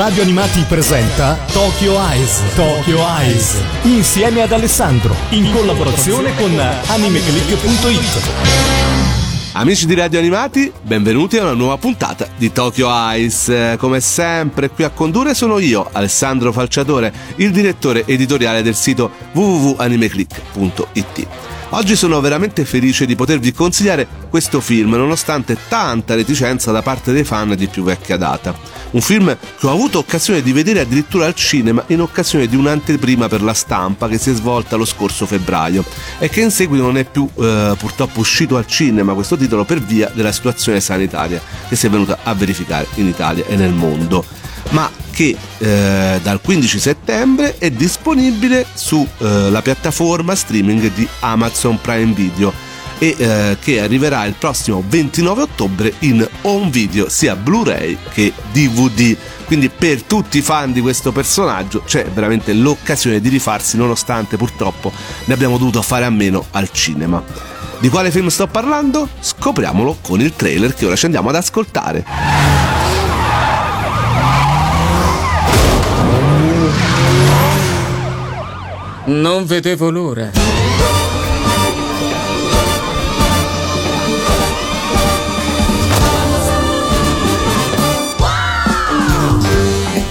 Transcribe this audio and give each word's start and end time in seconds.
Radio 0.00 0.22
Animati 0.22 0.64
presenta 0.66 1.36
Tokyo 1.52 2.00
Eyes. 2.00 2.40
Tokyo 2.54 3.00
Eyes. 3.18 3.62
Insieme 3.82 4.40
ad 4.40 4.50
Alessandro. 4.50 5.14
In 5.28 5.52
collaborazione 5.52 6.34
con 6.36 6.58
animeclick.it. 6.58 8.30
Amici 9.52 9.84
di 9.84 9.94
Radio 9.94 10.18
Animati, 10.18 10.72
benvenuti 10.80 11.36
a 11.36 11.42
una 11.42 11.52
nuova 11.52 11.76
puntata 11.76 12.26
di 12.38 12.50
Tokyo 12.50 12.88
Ice. 13.12 13.76
Come 13.76 14.00
sempre, 14.00 14.70
qui 14.70 14.84
a 14.84 14.88
condurre 14.88 15.34
sono 15.34 15.58
io, 15.58 15.86
Alessandro 15.92 16.50
Falciatore, 16.50 17.12
il 17.36 17.50
direttore 17.50 18.06
editoriale 18.06 18.62
del 18.62 18.76
sito 18.76 19.10
www.animeclick.it. 19.32 21.49
Oggi 21.72 21.94
sono 21.94 22.20
veramente 22.20 22.64
felice 22.64 23.06
di 23.06 23.14
potervi 23.14 23.52
consigliare 23.52 24.04
questo 24.28 24.60
film, 24.60 24.90
nonostante 24.94 25.56
tanta 25.68 26.16
reticenza 26.16 26.72
da 26.72 26.82
parte 26.82 27.12
dei 27.12 27.22
fan 27.22 27.54
di 27.54 27.68
più 27.68 27.84
vecchia 27.84 28.16
data. 28.16 28.52
Un 28.90 29.00
film 29.00 29.36
che 29.56 29.66
ho 29.66 29.70
avuto 29.70 29.98
occasione 29.98 30.42
di 30.42 30.52
vedere 30.52 30.80
addirittura 30.80 31.26
al 31.26 31.34
cinema 31.36 31.84
in 31.86 32.00
occasione 32.00 32.48
di 32.48 32.56
un'anteprima 32.56 33.28
per 33.28 33.40
la 33.42 33.54
stampa 33.54 34.08
che 34.08 34.18
si 34.18 34.30
è 34.30 34.34
svolta 34.34 34.74
lo 34.74 34.84
scorso 34.84 35.26
febbraio 35.26 35.84
e 36.18 36.28
che 36.28 36.40
in 36.40 36.50
seguito 36.50 36.82
non 36.82 36.98
è 36.98 37.04
più 37.04 37.28
eh, 37.36 37.76
purtroppo 37.78 38.18
uscito 38.18 38.56
al 38.56 38.66
cinema 38.66 39.14
questo 39.14 39.36
titolo 39.36 39.64
per 39.64 39.80
via 39.80 40.10
della 40.12 40.32
situazione 40.32 40.80
sanitaria 40.80 41.40
che 41.68 41.76
si 41.76 41.86
è 41.86 41.90
venuta 41.90 42.18
a 42.24 42.34
verificare 42.34 42.88
in 42.94 43.06
Italia 43.06 43.44
e 43.46 43.54
nel 43.54 43.72
mondo 43.72 44.24
ma 44.70 44.90
che 45.10 45.36
eh, 45.58 46.20
dal 46.22 46.40
15 46.40 46.78
settembre 46.78 47.58
è 47.58 47.70
disponibile 47.70 48.66
sulla 48.72 49.58
eh, 49.58 49.62
piattaforma 49.62 50.34
streaming 50.34 50.92
di 50.92 51.06
Amazon 51.20 51.80
Prime 51.80 52.12
Video 52.12 52.52
e 52.98 53.14
eh, 53.16 53.56
che 53.60 53.80
arriverà 53.80 54.26
il 54.26 54.34
prossimo 54.38 54.84
29 54.86 55.42
ottobre 55.42 55.92
in 56.00 56.26
home 56.42 56.68
video 56.68 57.08
sia 57.08 57.34
Blu-ray 57.34 57.96
che 58.12 58.32
DVD. 58.52 59.16
Quindi 59.46 59.70
per 59.70 60.02
tutti 60.02 60.38
i 60.38 60.42
fan 60.42 60.72
di 60.72 60.80
questo 60.80 61.10
personaggio 61.10 61.82
c'è 61.84 62.04
veramente 62.04 62.52
l'occasione 62.52 63.20
di 63.20 63.30
rifarsi 63.30 63.76
nonostante 63.76 64.36
purtroppo 64.36 64.92
ne 65.24 65.34
abbiamo 65.34 65.56
dovuto 65.58 65.82
fare 65.82 66.04
a 66.04 66.10
meno 66.10 66.44
al 66.50 66.70
cinema. 66.70 67.22
Di 67.78 67.88
quale 67.88 68.10
film 68.10 68.28
sto 68.28 68.46
parlando? 68.46 69.08
Scopriamolo 69.18 69.96
con 70.02 70.20
il 70.20 70.36
trailer 70.36 70.74
che 70.74 70.84
ora 70.84 70.96
ci 70.96 71.06
andiamo 71.06 71.30
ad 71.30 71.36
ascoltare. 71.36 72.59
Non 79.10 79.44
vedevo 79.44 79.90
l'ora. 79.90 80.30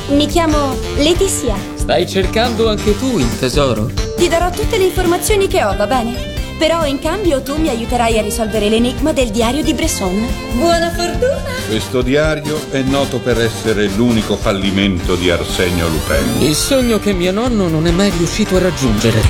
Mi 0.09 0.27
chiamo 0.27 0.75
Letizia. 0.97 1.55
Stai 1.75 2.05
cercando 2.09 2.67
anche 2.67 2.97
tu 2.97 3.17
il 3.17 3.39
tesoro? 3.39 3.89
Ti 4.17 4.27
darò 4.27 4.49
tutte 4.49 4.77
le 4.77 4.83
informazioni 4.83 5.47
che 5.47 5.63
ho, 5.63 5.73
va 5.77 5.87
bene? 5.87 6.38
Però 6.59 6.85
in 6.85 6.99
cambio 6.99 7.41
tu 7.41 7.55
mi 7.55 7.69
aiuterai 7.69 8.19
a 8.19 8.21
risolvere 8.21 8.67
l'enigma 8.67 9.13
del 9.13 9.29
diario 9.29 9.63
di 9.63 9.73
Bresson. 9.73 10.27
Buona 10.55 10.89
fortuna! 10.89 11.55
Questo 11.69 12.01
diario 12.01 12.59
è 12.69 12.81
noto 12.81 13.19
per 13.19 13.39
essere 13.39 13.87
l'unico 13.87 14.35
fallimento 14.35 15.15
di 15.15 15.29
Arsenio 15.29 15.87
Lupin. 15.87 16.41
Il 16.41 16.55
sogno 16.55 16.99
che 16.99 17.13
mio 17.13 17.31
nonno 17.31 17.69
non 17.69 17.87
è 17.87 17.91
mai 17.91 18.09
riuscito 18.09 18.57
a 18.57 18.59
raggiungere. 18.59 19.21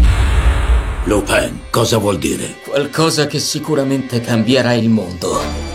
Lupin, 1.03 1.59
cosa 1.69 1.99
vuol 1.99 2.17
dire? 2.17 2.55
Qualcosa 2.66 3.27
che 3.27 3.38
sicuramente 3.38 4.21
cambierà 4.21 4.73
il 4.73 4.89
mondo. 4.89 5.69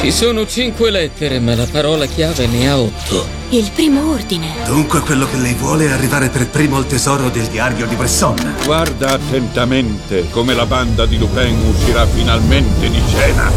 Ci 0.00 0.12
sono 0.12 0.46
cinque 0.46 0.90
lettere, 0.90 1.40
ma 1.40 1.54
la 1.56 1.66
parola 1.70 2.06
chiave 2.06 2.46
ne 2.46 2.68
ha 2.68 2.78
otto. 2.78 3.26
Il 3.50 3.68
primo 3.74 4.12
ordine. 4.12 4.48
Dunque 4.64 5.00
quello 5.00 5.26
che 5.28 5.36
lei 5.36 5.54
vuole 5.54 5.86
è 5.86 5.90
arrivare 5.90 6.28
per 6.28 6.48
primo 6.48 6.76
al 6.76 6.86
tesoro 6.86 7.28
del 7.28 7.46
diario 7.46 7.86
di 7.86 7.94
Bresson. 7.96 8.36
Guarda 8.64 9.12
attentamente 9.14 10.28
come 10.30 10.54
la 10.54 10.66
banda 10.66 11.06
di 11.06 11.18
Lupin 11.18 11.56
uscirà 11.74 12.06
finalmente 12.06 12.88
di 12.88 13.02
scena. 13.08 13.50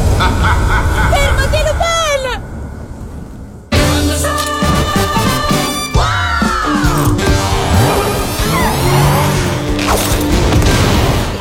Fermati, 1.11 1.57
Lupin! 1.57 2.41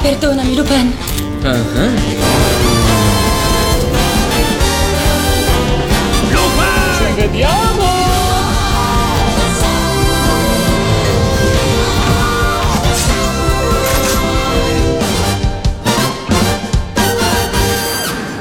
Perdonami, 0.03 0.55
Lupin. 0.55 0.95
Ah, 1.43 1.55
Ci 1.55 2.68
vediamo! 7.39 7.87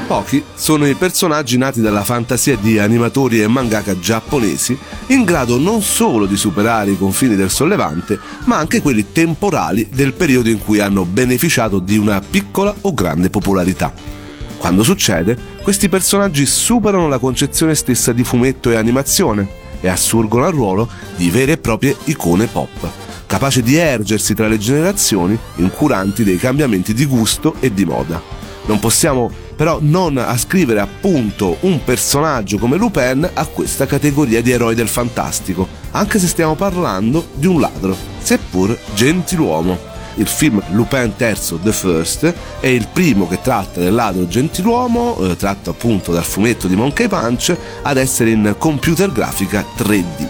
Pochi 0.06 0.42
sono 0.54 0.86
i 0.86 0.94
personaggi 0.94 1.58
nati 1.58 1.82
dalla 1.82 2.02
fantasia 2.02 2.56
di 2.56 2.78
animatori 2.78 3.42
e 3.42 3.46
mangaka 3.46 3.98
giapponesi, 3.98 4.76
in 5.08 5.24
grado 5.24 5.58
non 5.58 5.82
solo 5.82 6.24
di 6.24 6.36
superare 6.36 6.92
i 6.92 6.98
confini 6.98 7.36
del 7.36 7.50
sollevante, 7.50 8.18
ma 8.44 8.56
anche 8.56 8.80
quelli 8.80 9.12
temporali 9.12 9.86
del 9.92 10.14
periodo 10.14 10.48
in 10.48 10.58
cui 10.58 10.80
hanno 10.80 11.04
beneficiato 11.04 11.78
di 11.78 11.98
una 11.98 12.20
piccola 12.20 12.74
o 12.80 12.94
grande 12.94 13.28
popolarità. 13.28 14.17
Quando 14.58 14.82
succede, 14.82 15.36
questi 15.62 15.88
personaggi 15.88 16.44
superano 16.44 17.08
la 17.08 17.18
concezione 17.18 17.74
stessa 17.74 18.12
di 18.12 18.24
fumetto 18.24 18.70
e 18.70 18.76
animazione 18.76 19.48
e 19.80 19.88
assurgono 19.88 20.44
al 20.44 20.52
ruolo 20.52 20.88
di 21.16 21.30
vere 21.30 21.52
e 21.52 21.58
proprie 21.58 21.96
icone 22.04 22.46
pop, 22.46 22.88
capaci 23.26 23.62
di 23.62 23.76
ergersi 23.76 24.34
tra 24.34 24.48
le 24.48 24.58
generazioni, 24.58 25.38
incuranti 25.56 26.24
dei 26.24 26.38
cambiamenti 26.38 26.92
di 26.92 27.04
gusto 27.04 27.54
e 27.60 27.72
di 27.72 27.84
moda. 27.84 28.20
Non 28.66 28.80
possiamo 28.80 29.30
però 29.58 29.78
non 29.80 30.18
ascrivere 30.18 30.78
appunto 30.78 31.56
un 31.60 31.82
personaggio 31.82 32.58
come 32.58 32.76
Lupin 32.76 33.28
a 33.32 33.46
questa 33.46 33.86
categoria 33.86 34.40
di 34.42 34.52
eroi 34.52 34.74
del 34.74 34.86
fantastico, 34.86 35.66
anche 35.92 36.18
se 36.18 36.28
stiamo 36.28 36.54
parlando 36.54 37.28
di 37.34 37.46
un 37.46 37.60
ladro, 37.60 37.96
seppur 38.18 38.78
gentiluomo. 38.94 39.87
Il 40.18 40.26
film 40.26 40.60
Lupin 40.70 41.12
III 41.16 41.60
The 41.62 41.72
First 41.72 42.34
è 42.58 42.66
il 42.66 42.88
primo 42.92 43.28
che 43.28 43.40
tratta 43.40 43.78
del 43.78 43.94
ladro 43.94 44.26
gentiluomo, 44.26 45.16
eh, 45.20 45.36
tratto 45.36 45.70
appunto 45.70 46.10
dal 46.10 46.24
fumetto 46.24 46.66
di 46.66 46.74
Monkey 46.74 47.06
Punch, 47.06 47.56
ad 47.82 47.96
essere 47.96 48.30
in 48.30 48.56
computer 48.58 49.12
grafica 49.12 49.64
3D. 49.76 50.28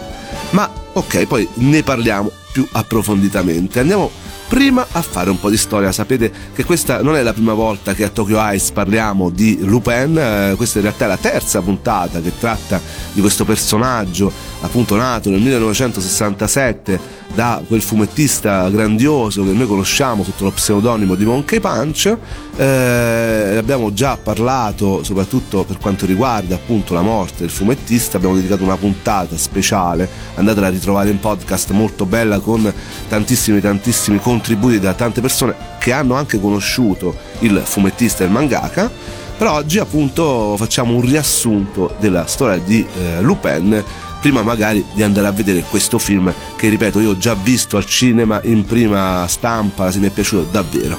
Ma 0.50 0.70
ok, 0.92 1.26
poi 1.26 1.48
ne 1.54 1.82
parliamo 1.82 2.30
più 2.52 2.68
approfonditamente. 2.72 3.80
Andiamo 3.80 4.10
prima 4.48 4.86
a 4.90 5.02
fare 5.02 5.30
un 5.30 5.38
po' 5.38 5.50
di 5.50 5.56
storia. 5.56 5.92
Sapete 5.92 6.32
che 6.54 6.64
questa 6.64 7.02
non 7.02 7.16
è 7.16 7.22
la 7.22 7.32
prima 7.32 7.52
volta 7.52 7.94
che 7.94 8.04
a 8.04 8.08
Tokyo 8.08 8.40
Ice 8.52 8.72
parliamo 8.72 9.30
di 9.30 9.58
Lupin, 9.60 10.18
eh, 10.18 10.54
questa 10.56 10.78
in 10.78 10.84
realtà 10.84 11.04
è 11.04 11.08
la 11.08 11.16
terza 11.18 11.60
puntata 11.60 12.20
che 12.20 12.32
tratta 12.38 12.80
di 13.12 13.20
questo 13.20 13.44
personaggio 13.44 14.32
appunto 14.60 14.96
nato 14.96 15.30
nel 15.30 15.40
1967 15.40 17.16
da 17.34 17.62
quel 17.66 17.82
fumettista 17.82 18.68
grandioso 18.70 19.44
che 19.44 19.52
noi 19.52 19.66
conosciamo 19.66 20.24
sotto 20.24 20.44
lo 20.44 20.50
pseudonimo 20.50 21.14
di 21.14 21.24
Monkey 21.24 21.60
Punch. 21.60 22.16
Eh, 22.56 23.54
abbiamo 23.56 23.92
già 23.92 24.16
parlato 24.16 25.04
soprattutto 25.04 25.64
per 25.64 25.78
quanto 25.78 26.06
riguarda 26.06 26.54
appunto 26.56 26.94
la 26.94 27.02
morte 27.02 27.40
del 27.40 27.50
fumettista, 27.50 28.16
abbiamo 28.16 28.34
dedicato 28.34 28.64
una 28.64 28.76
puntata 28.76 29.36
speciale, 29.36 30.08
andatela 30.34 30.66
a 30.66 30.70
ritrovare 30.70 31.10
in 31.10 31.20
podcast 31.20 31.70
molto 31.70 32.06
bella 32.06 32.40
con 32.40 32.72
tantissimi 33.08 33.60
tantissimi 33.60 34.18
contributi 34.38 34.78
da 34.78 34.94
tante 34.94 35.20
persone 35.20 35.54
che 35.78 35.92
hanno 35.92 36.14
anche 36.14 36.40
conosciuto 36.40 37.14
il 37.40 37.60
fumettista 37.64 38.22
e 38.22 38.26
il 38.26 38.32
mangaka. 38.32 38.90
Però 39.36 39.52
oggi 39.54 39.78
appunto 39.78 40.56
facciamo 40.56 40.94
un 40.94 41.00
riassunto 41.00 41.94
della 41.98 42.26
storia 42.26 42.58
di 42.58 42.84
eh, 42.84 43.20
Lupin 43.20 43.84
prima 44.20 44.42
magari 44.42 44.84
di 44.94 45.02
andare 45.04 45.28
a 45.28 45.30
vedere 45.30 45.62
questo 45.62 45.98
film 45.98 46.32
che 46.56 46.68
ripeto 46.68 46.98
io 46.98 47.10
ho 47.10 47.16
già 47.16 47.34
visto 47.34 47.76
al 47.76 47.84
cinema 47.84 48.40
in 48.42 48.64
prima 48.64 49.24
stampa 49.28 49.92
se 49.92 50.00
mi 50.00 50.08
è 50.08 50.10
piaciuto 50.10 50.48
davvero 50.50 50.98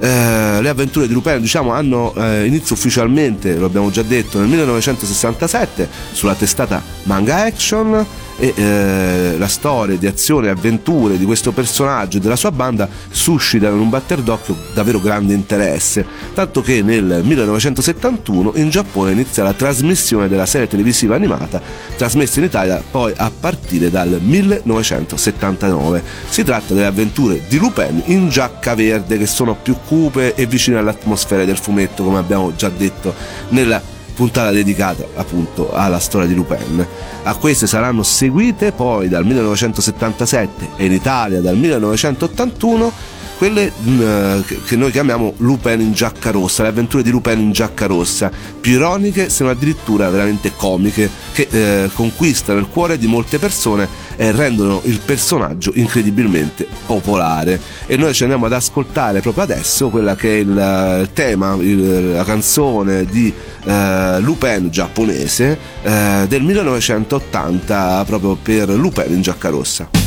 eh, 0.00 0.58
le 0.60 0.68
avventure 0.68 1.06
di 1.06 1.12
Lupin 1.12 1.40
diciamo 1.40 1.70
hanno 1.70 2.12
eh, 2.16 2.46
inizio 2.46 2.74
ufficialmente 2.74 3.54
lo 3.54 3.66
abbiamo 3.66 3.90
già 3.90 4.02
detto 4.02 4.40
nel 4.40 4.48
1967 4.48 5.88
sulla 6.10 6.34
testata 6.34 6.82
Manga 7.04 7.44
Action 7.44 8.04
e 8.38 8.52
eh, 8.56 9.34
la 9.36 9.48
storia 9.48 9.96
di 9.96 10.06
azione 10.06 10.46
e 10.46 10.50
avventure 10.50 11.18
di 11.18 11.24
questo 11.24 11.50
personaggio 11.52 12.18
e 12.18 12.20
della 12.20 12.36
sua 12.36 12.52
banda 12.52 12.88
suscitano 13.10 13.74
in 13.74 13.82
un 13.82 13.90
batter 13.90 14.20
d'occhio 14.20 14.56
davvero 14.72 15.00
grande 15.00 15.34
interesse, 15.34 16.06
tanto 16.34 16.62
che 16.62 16.82
nel 16.82 17.22
1971 17.24 18.52
in 18.54 18.70
Giappone 18.70 19.10
inizia 19.10 19.42
la 19.42 19.52
trasmissione 19.52 20.28
della 20.28 20.46
serie 20.46 20.68
televisiva 20.68 21.16
animata, 21.16 21.60
trasmessa 21.96 22.38
in 22.38 22.46
Italia 22.46 22.82
poi 22.88 23.12
a 23.16 23.30
partire 23.30 23.90
dal 23.90 24.18
1979. 24.20 26.02
Si 26.28 26.44
tratta 26.44 26.74
delle 26.74 26.86
avventure 26.86 27.42
di 27.48 27.58
Lupin 27.58 28.02
in 28.06 28.28
giacca 28.28 28.74
verde 28.74 29.18
che 29.18 29.26
sono 29.26 29.56
più 29.60 29.76
cupe 29.86 30.34
e 30.34 30.46
vicine 30.46 30.78
all'atmosfera 30.78 31.44
del 31.44 31.58
fumetto, 31.58 32.04
come 32.04 32.18
abbiamo 32.18 32.54
già 32.54 32.68
detto 32.68 33.14
nella 33.48 33.96
puntata 34.18 34.50
dedicata 34.50 35.06
appunto 35.14 35.70
alla 35.72 36.00
storia 36.00 36.26
di 36.26 36.34
Lupin. 36.34 36.84
A 37.22 37.34
queste 37.36 37.68
saranno 37.68 38.02
seguite 38.02 38.72
poi 38.72 39.08
dal 39.08 39.24
1977 39.24 40.70
e 40.74 40.86
in 40.86 40.92
Italia 40.92 41.40
dal 41.40 41.56
1981 41.56 42.92
quelle 43.38 43.70
mm, 43.80 44.40
che 44.66 44.74
noi 44.74 44.90
chiamiamo 44.90 45.34
Lupin 45.36 45.78
in 45.78 45.92
giacca 45.92 46.32
rossa, 46.32 46.64
le 46.64 46.70
avventure 46.70 47.04
di 47.04 47.10
Lupin 47.10 47.38
in 47.38 47.52
giacca 47.52 47.86
rossa, 47.86 48.32
più 48.60 48.72
ironiche 48.72 49.28
se 49.28 49.44
non 49.44 49.52
addirittura 49.52 50.10
veramente 50.10 50.52
comiche, 50.56 51.08
che 51.32 51.46
eh, 51.48 51.90
conquistano 51.94 52.58
il 52.58 52.66
cuore 52.66 52.98
di 52.98 53.06
molte 53.06 53.38
persone 53.38 53.88
e 54.20 54.32
rendono 54.32 54.80
il 54.84 54.98
personaggio 55.04 55.70
incredibilmente 55.74 56.66
popolare. 56.86 57.60
E 57.86 57.96
noi 57.96 58.12
ci 58.12 58.24
andiamo 58.24 58.46
ad 58.46 58.52
ascoltare 58.52 59.20
proprio 59.20 59.44
adesso 59.44 59.88
quella 59.90 60.16
che 60.16 60.38
è 60.38 60.40
il, 60.40 60.48
il 60.48 61.10
tema, 61.12 61.56
il, 61.60 62.12
la 62.14 62.24
canzone 62.24 63.04
di 63.04 63.32
eh, 63.64 64.18
Lupin 64.18 64.70
giapponese 64.70 65.56
eh, 65.82 66.26
del 66.28 66.42
1980 66.42 68.04
proprio 68.06 68.36
per 68.42 68.68
Lupin 68.70 69.12
in 69.12 69.22
giacca 69.22 69.50
rossa. 69.50 69.97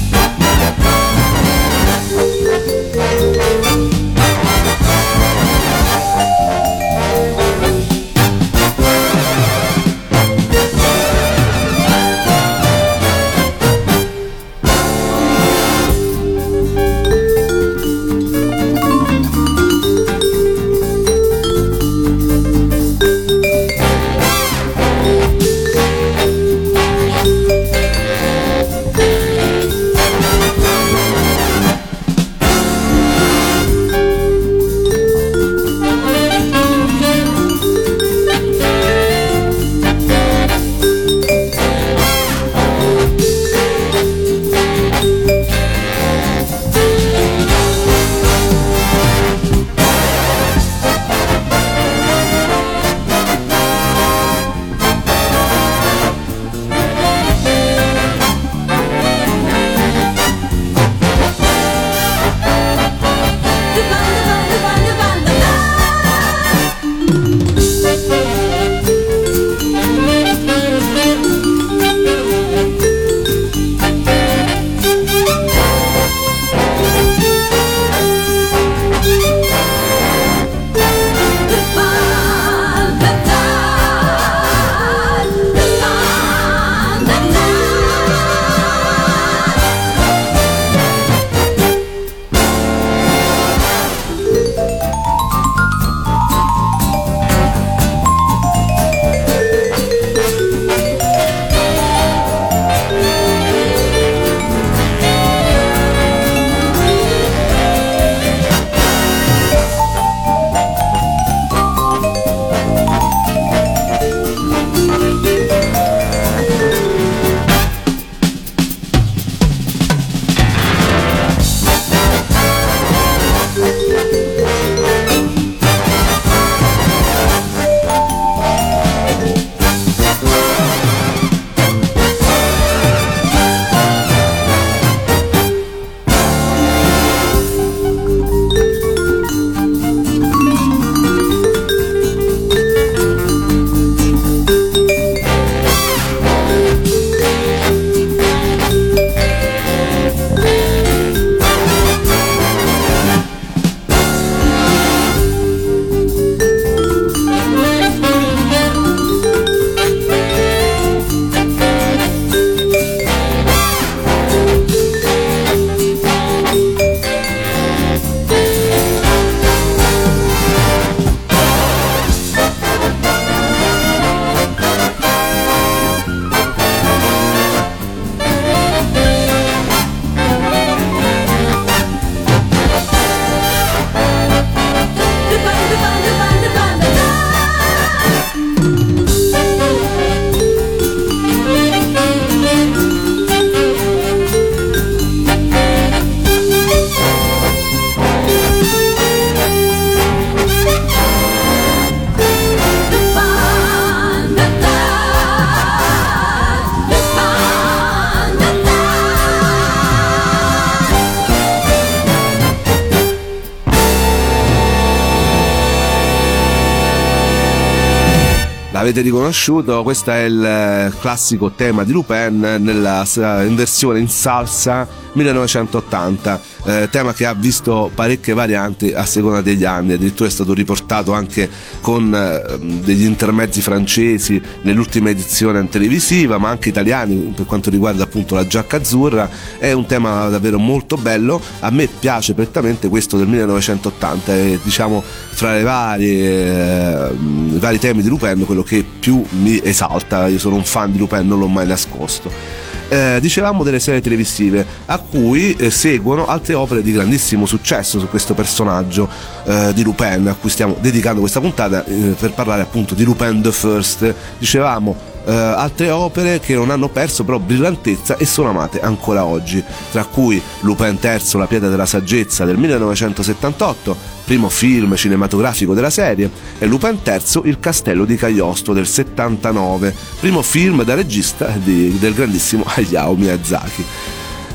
L'avete 218.91 219.07
riconosciuto? 219.07 219.83
Questo 219.83 220.11
è 220.11 220.23
il 220.23 220.43
eh, 220.43 220.91
classico 220.99 221.51
tema 221.51 221.85
di 221.85 221.93
Lupin 221.93 222.57
nella, 222.59 223.05
in 223.45 223.55
versione 223.55 223.99
in 223.99 224.09
salsa 224.09 224.85
1980 225.13 226.50
eh, 226.65 226.87
tema 226.91 227.13
che 227.13 227.25
ha 227.25 227.33
visto 227.33 227.91
parecchie 227.93 228.33
varianti 228.33 228.91
a 228.93 229.05
seconda 229.05 229.41
degli 229.41 229.63
anni, 229.63 229.93
addirittura 229.93 230.29
è 230.29 230.31
stato 230.31 230.53
riportato 230.53 231.13
anche 231.13 231.49
con 231.81 232.13
eh, 232.13 232.57
degli 232.83 233.03
intermezzi 233.03 233.61
francesi 233.61 234.41
nell'ultima 234.61 235.09
edizione 235.09 235.67
televisiva, 235.69 236.37
ma 236.37 236.49
anche 236.49 236.69
italiani 236.69 237.33
per 237.35 237.45
quanto 237.45 237.69
riguarda 237.69 238.03
appunto 238.03 238.35
la 238.35 238.45
giacca 238.45 238.77
azzurra, 238.77 239.29
è 239.57 239.71
un 239.71 239.85
tema 239.85 240.27
davvero 240.27 240.59
molto 240.59 240.97
bello, 240.97 241.41
a 241.59 241.69
me 241.71 241.87
piace 241.87 242.33
prettamente 242.33 242.89
questo 242.89 243.17
del 243.17 243.27
1980 243.27 244.35
e 244.35 244.59
diciamo 244.61 245.03
fra 245.03 245.53
le 245.53 245.63
varie, 245.63 247.09
eh, 247.09 247.13
i 247.13 247.59
vari 247.59 247.79
temi 247.79 248.01
di 248.01 248.09
Lupin 248.09 248.45
quello 248.45 248.63
che 248.63 248.85
più 248.99 249.23
mi 249.41 249.59
esalta, 249.63 250.27
io 250.27 250.39
sono 250.39 250.55
un 250.55 250.63
fan 250.63 250.91
di 250.91 250.97
Lupin, 250.97 251.27
non 251.27 251.39
l'ho 251.39 251.47
mai 251.47 251.67
nascosto. 251.67 252.70
Eh, 252.91 253.19
dicevamo 253.21 253.63
delle 253.63 253.79
serie 253.79 254.01
televisive 254.01 254.65
a 254.87 254.97
cui 254.97 255.55
eh, 255.55 255.71
seguono 255.71 256.25
altre 256.25 256.55
opere 256.55 256.81
di 256.81 256.91
grandissimo 256.91 257.45
successo 257.45 257.99
su 257.99 258.09
questo 258.09 258.33
personaggio 258.33 259.07
eh, 259.45 259.71
di 259.73 259.81
Lupin 259.81 260.27
a 260.27 260.33
cui 260.33 260.49
stiamo 260.49 260.75
dedicando 260.77 261.21
questa 261.21 261.39
puntata 261.39 261.85
eh, 261.85 262.15
per 262.19 262.33
parlare 262.33 262.63
appunto 262.63 262.93
di 262.93 263.05
Lupin 263.05 263.41
the 263.41 263.51
First. 263.53 264.13
Dicevamo 264.37 265.10
Uh, 265.23 265.29
altre 265.29 265.91
opere 265.91 266.39
che 266.39 266.55
non 266.55 266.71
hanno 266.71 266.89
perso 266.89 267.23
però 267.23 267.37
brillantezza 267.37 268.17
e 268.17 268.25
sono 268.25 268.49
amate 268.49 268.79
ancora 268.81 269.23
oggi, 269.23 269.63
tra 269.91 270.03
cui 270.05 270.41
Lupin 270.61 270.97
III, 270.99 271.19
La 271.33 271.45
pietra 271.45 271.69
della 271.69 271.85
saggezza 271.85 272.43
del 272.43 272.57
1978, 272.57 273.95
primo 274.25 274.49
film 274.49 274.95
cinematografico 274.95 275.73
della 275.73 275.91
serie, 275.91 276.29
e 276.57 276.65
Lupin 276.65 276.97
III, 277.05 277.41
Il 277.43 277.59
castello 277.59 278.05
di 278.05 278.15
Cagliostro 278.15 278.73
del 278.73 278.87
79, 278.87 279.93
primo 280.19 280.41
film 280.41 280.83
da 280.83 280.95
regista 280.95 281.47
di, 281.47 281.97
del 281.99 282.13
grandissimo 282.13 282.63
Hayao 282.75 283.13
Miyazaki. 283.15 283.85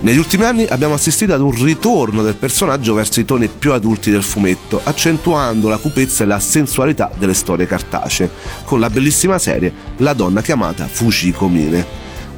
Negli 0.06 0.18
ultimi 0.18 0.44
anni 0.44 0.64
abbiamo 0.66 0.94
assistito 0.94 1.34
ad 1.34 1.40
un 1.40 1.50
ritorno 1.50 2.22
del 2.22 2.36
personaggio 2.36 2.94
verso 2.94 3.18
i 3.18 3.24
toni 3.24 3.48
più 3.48 3.72
adulti 3.72 4.12
del 4.12 4.22
fumetto, 4.22 4.80
accentuando 4.84 5.68
la 5.68 5.78
cupezza 5.78 6.22
e 6.22 6.28
la 6.28 6.38
sensualità 6.38 7.10
delle 7.18 7.34
storie 7.34 7.66
cartacee, 7.66 8.30
con 8.62 8.78
la 8.78 8.88
bellissima 8.88 9.36
serie 9.36 9.72
La 9.96 10.12
donna 10.12 10.42
chiamata 10.42 10.86
Fujiko 10.86 11.48
Mine. 11.48 11.84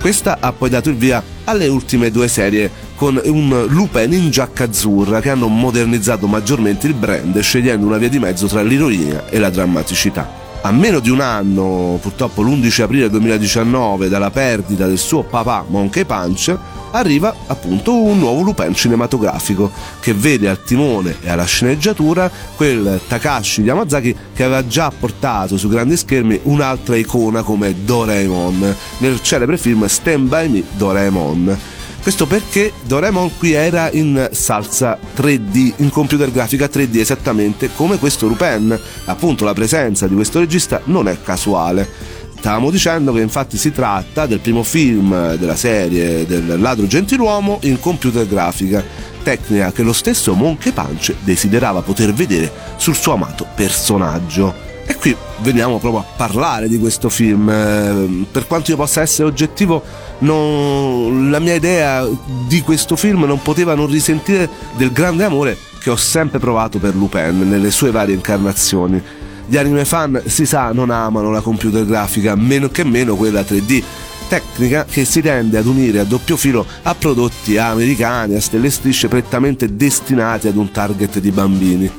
Questa 0.01 0.39
ha 0.41 0.51
poi 0.53 0.71
dato 0.71 0.89
il 0.89 0.97
via 0.97 1.23
alle 1.45 1.69
ultime 1.69 2.11
due 2.11 2.27
serie 2.27 2.71
con 2.95 3.21
un 3.23 3.67
Lupin 3.69 4.15
in 4.15 4.31
giacca 4.31 4.65
azzurra 4.65 5.21
che 5.21 5.29
hanno 5.29 5.49
modernizzato 5.49 6.27
maggiormente 6.27 6.87
il 6.87 6.95
brand 6.95 7.39
scegliendo 7.39 7.85
una 7.85 7.99
via 7.99 8.09
di 8.09 8.19
mezzo 8.19 8.47
tra 8.47 8.63
l'ironia 8.63 9.29
e 9.29 9.39
la 9.39 9.51
drammaticità. 9.51 10.47
A 10.63 10.73
meno 10.73 11.01
di 11.01 11.11
un 11.11 11.21
anno, 11.21 11.99
purtroppo 12.01 12.41
l'11 12.41 12.83
aprile 12.83 13.11
2019, 13.11 14.09
dalla 14.09 14.31
perdita 14.31 14.87
del 14.87 14.99
suo 14.99 15.23
papà 15.23 15.67
Monkey 15.69 16.05
Punch, 16.05 16.57
arriva 16.92 17.35
appunto 17.47 17.95
un 17.95 18.18
nuovo 18.18 18.42
Lupin 18.42 18.75
cinematografico 18.75 19.71
che 20.00 20.14
vede 20.14 20.49
al 20.49 20.62
timone 20.62 21.16
e 21.21 21.30
alla 21.30 21.45
sceneggiatura 21.45 22.30
quel 22.57 23.00
Takashi 23.07 23.62
Yamazaki 23.62 24.16
che 24.35 24.45
aveva 24.45 24.66
già 24.66 24.90
portato 24.90 25.57
su 25.57 25.68
grandi 25.68 25.97
schermi 25.97 26.40
un'altra 26.45 26.97
icona 26.97 27.42
come 27.42 27.85
Doraemon 27.85 28.75
nel 28.99 29.23
celebre 29.23 29.59
film 29.59 29.87
Stand 29.87 30.28
By 30.28 30.49
Me 30.49 30.62
Doraemon. 30.76 31.59
Questo 32.00 32.26
perché 32.26 32.73
Doraemon 32.87 33.37
qui 33.37 33.52
era 33.52 33.90
in 33.90 34.28
salsa 34.33 34.99
3D, 35.16 35.75
in 35.76 35.90
computer 35.90 36.30
grafica 36.30 36.66
3D 36.66 37.00
esattamente 37.00 37.71
come 37.75 37.99
questo 37.99 38.26
Lupin. 38.26 38.78
Appunto 39.07 39.45
la 39.45 39.52
presenza 39.52 40.07
di 40.07 40.14
questo 40.14 40.38
regista 40.38 40.80
non 40.85 41.09
è 41.09 41.18
casuale. 41.23 42.16
Stavamo 42.38 42.71
dicendo 42.71 43.12
che 43.12 43.21
infatti 43.21 43.57
si 43.57 43.73
tratta 43.73 44.26
del 44.26 44.38
primo 44.38 44.62
film 44.62 45.35
della 45.35 45.57
serie 45.57 46.25
del 46.25 46.61
ladro 46.61 46.87
gentiluomo 46.87 47.59
in 47.62 47.80
computer 47.80 48.26
grafica, 48.26 48.83
tecnica 49.23 49.73
che 49.73 49.83
lo 49.83 49.92
stesso 49.92 50.35
Monkey 50.35 50.73
Punch 50.73 51.14
desiderava 51.25 51.83
poter 51.83 52.12
vedere 52.12 52.50
sul 52.76 52.95
suo 52.95 53.14
amato 53.14 53.45
personaggio. 53.54 54.66
E 54.87 54.95
qui 54.95 55.14
veniamo 55.40 55.78
proprio 55.78 56.00
a 56.00 56.07
parlare 56.16 56.68
di 56.68 56.78
questo 56.78 57.11
film. 57.11 57.50
Eh, 57.50 58.26
per 58.30 58.47
quanto 58.47 58.71
io 58.71 58.76
possa 58.76 59.02
essere 59.02 59.28
oggettivo, 59.28 59.83
non... 60.21 61.30
la 61.30 61.40
mia 61.40 61.54
idea 61.54 62.09
di 62.47 62.62
questo 62.62 62.97
film 62.97 63.25
non 63.25 63.42
poteva 63.42 63.75
non 63.75 63.88
risentire 63.88 64.49
del 64.76 64.92
grande 64.92 65.25
amore 65.25 65.57
che 65.80 65.90
ho 65.90 65.97
sempre 65.97 66.38
provato 66.38 66.78
per 66.78 66.95
Lupin 66.95 67.49
nelle 67.49 67.71
sue 67.71 67.90
varie 67.90 68.14
incarnazioni 68.14 69.02
gli 69.49 69.57
anime 69.57 69.87
fan 69.87 70.21
si 70.26 70.45
sa 70.45 70.73
non 70.73 70.90
amano 70.90 71.31
la 71.31 71.40
computer 71.40 71.87
grafica, 71.87 72.35
meno 72.35 72.69
che 72.69 72.85
meno 72.85 73.17
quella 73.17 73.40
3D 73.40 73.83
tecnica 74.28 74.85
che 74.85 75.07
si 75.07 75.23
tende 75.23 75.57
ad 75.57 75.64
unire 75.64 76.00
a 76.00 76.05
doppio 76.05 76.37
filo 76.37 76.67
a 76.83 76.95
prodotti 76.95 77.57
americani, 77.57 78.35
a 78.35 78.43
stelle 78.43 78.69
strisce 78.69 79.09
prettamente 79.09 79.75
destinati 79.75 80.49
ad 80.49 80.57
un 80.57 80.71
target 80.71 81.19
di 81.19 81.31
bambini. 81.31 81.90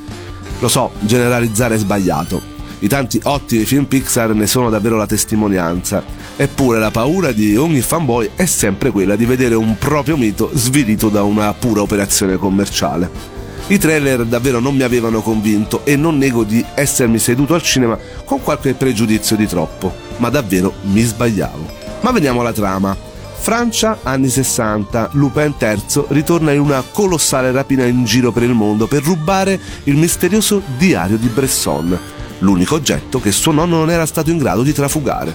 Lo 0.60 0.68
so, 0.68 0.92
generalizzare 1.00 1.74
è 1.74 1.78
sbagliato. 1.78 2.40
I 2.78 2.88
tanti 2.88 3.20
ottimi 3.24 3.64
film 3.64 3.86
Pixar 3.86 4.32
ne 4.32 4.46
sono 4.46 4.70
davvero 4.70 4.96
la 4.96 5.06
testimonianza. 5.06 6.04
Eppure 6.36 6.78
la 6.78 6.92
paura 6.92 7.32
di 7.32 7.56
ogni 7.56 7.80
fanboy 7.80 8.30
è 8.36 8.46
sempre 8.46 8.92
quella 8.92 9.16
di 9.16 9.24
vedere 9.24 9.56
un 9.56 9.76
proprio 9.76 10.16
mito 10.16 10.50
svilito 10.54 11.08
da 11.08 11.24
una 11.24 11.52
pura 11.52 11.82
operazione 11.82 12.36
commerciale. 12.36 13.39
I 13.70 13.78
trailer 13.78 14.24
davvero 14.24 14.58
non 14.58 14.74
mi 14.74 14.82
avevano 14.82 15.20
convinto 15.20 15.82
e 15.84 15.94
non 15.94 16.18
nego 16.18 16.42
di 16.42 16.64
essermi 16.74 17.20
seduto 17.20 17.54
al 17.54 17.62
cinema 17.62 17.96
con 18.24 18.42
qualche 18.42 18.74
pregiudizio 18.74 19.36
di 19.36 19.46
troppo, 19.46 19.94
ma 20.16 20.28
davvero 20.28 20.74
mi 20.90 21.00
sbagliavo. 21.02 21.70
Ma 22.00 22.10
veniamo 22.10 22.40
alla 22.40 22.52
trama. 22.52 22.96
Francia, 23.38 24.00
anni 24.02 24.28
60, 24.28 25.10
Lupin 25.12 25.54
III 25.56 26.06
ritorna 26.08 26.50
in 26.50 26.58
una 26.58 26.82
colossale 26.82 27.52
rapina 27.52 27.84
in 27.84 28.04
giro 28.04 28.32
per 28.32 28.42
il 28.42 28.54
mondo 28.54 28.88
per 28.88 29.04
rubare 29.04 29.60
il 29.84 29.94
misterioso 29.94 30.60
diario 30.76 31.16
di 31.16 31.28
Bresson, 31.28 31.96
l'unico 32.40 32.74
oggetto 32.74 33.20
che 33.20 33.30
suo 33.30 33.52
nonno 33.52 33.76
non 33.76 33.90
era 33.90 34.04
stato 34.04 34.30
in 34.30 34.38
grado 34.38 34.64
di 34.64 34.72
trafugare. 34.72 35.32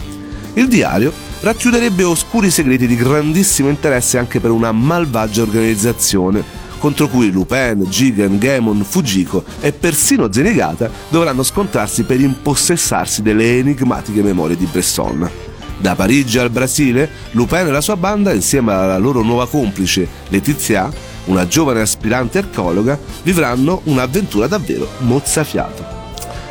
Il 0.55 0.67
diario 0.67 1.13
racchiuderebbe 1.39 2.03
oscuri 2.03 2.51
segreti 2.51 2.85
di 2.85 2.97
grandissimo 2.97 3.69
interesse 3.69 4.17
anche 4.17 4.41
per 4.41 4.51
una 4.51 4.73
malvagia 4.73 5.43
organizzazione 5.43 6.64
contro 6.85 7.07
cui 7.07 7.31
Lupin, 7.31 7.83
Jigen, 7.89 8.37
Gemon, 8.37 8.83
Fujiko 8.83 9.43
e 9.59 9.71
persino 9.71 10.31
Zenigata 10.31 10.87
dovranno 11.09 11.41
scontrarsi 11.41 12.03
per 12.03 12.21
impossessarsi 12.21 13.23
delle 13.23 13.57
enigmatiche 13.57 14.21
memorie 14.21 14.55
di 14.55 14.67
Bresson. 14.67 15.27
Da 15.79 15.95
Parigi 15.95 16.37
al 16.37 16.51
Brasile, 16.51 17.09
Lupin 17.31 17.65
e 17.65 17.71
la 17.71 17.81
sua 17.81 17.97
banda, 17.97 18.33
insieme 18.33 18.71
alla 18.71 18.99
loro 18.99 19.23
nuova 19.23 19.47
complice 19.47 20.07
Letizia, 20.27 20.87
una 21.25 21.47
giovane 21.47 21.81
aspirante 21.81 22.37
archeologa, 22.37 22.99
vivranno 23.23 23.81
un'avventura 23.85 24.45
davvero 24.45 24.87
mozzafiato. 24.99 25.94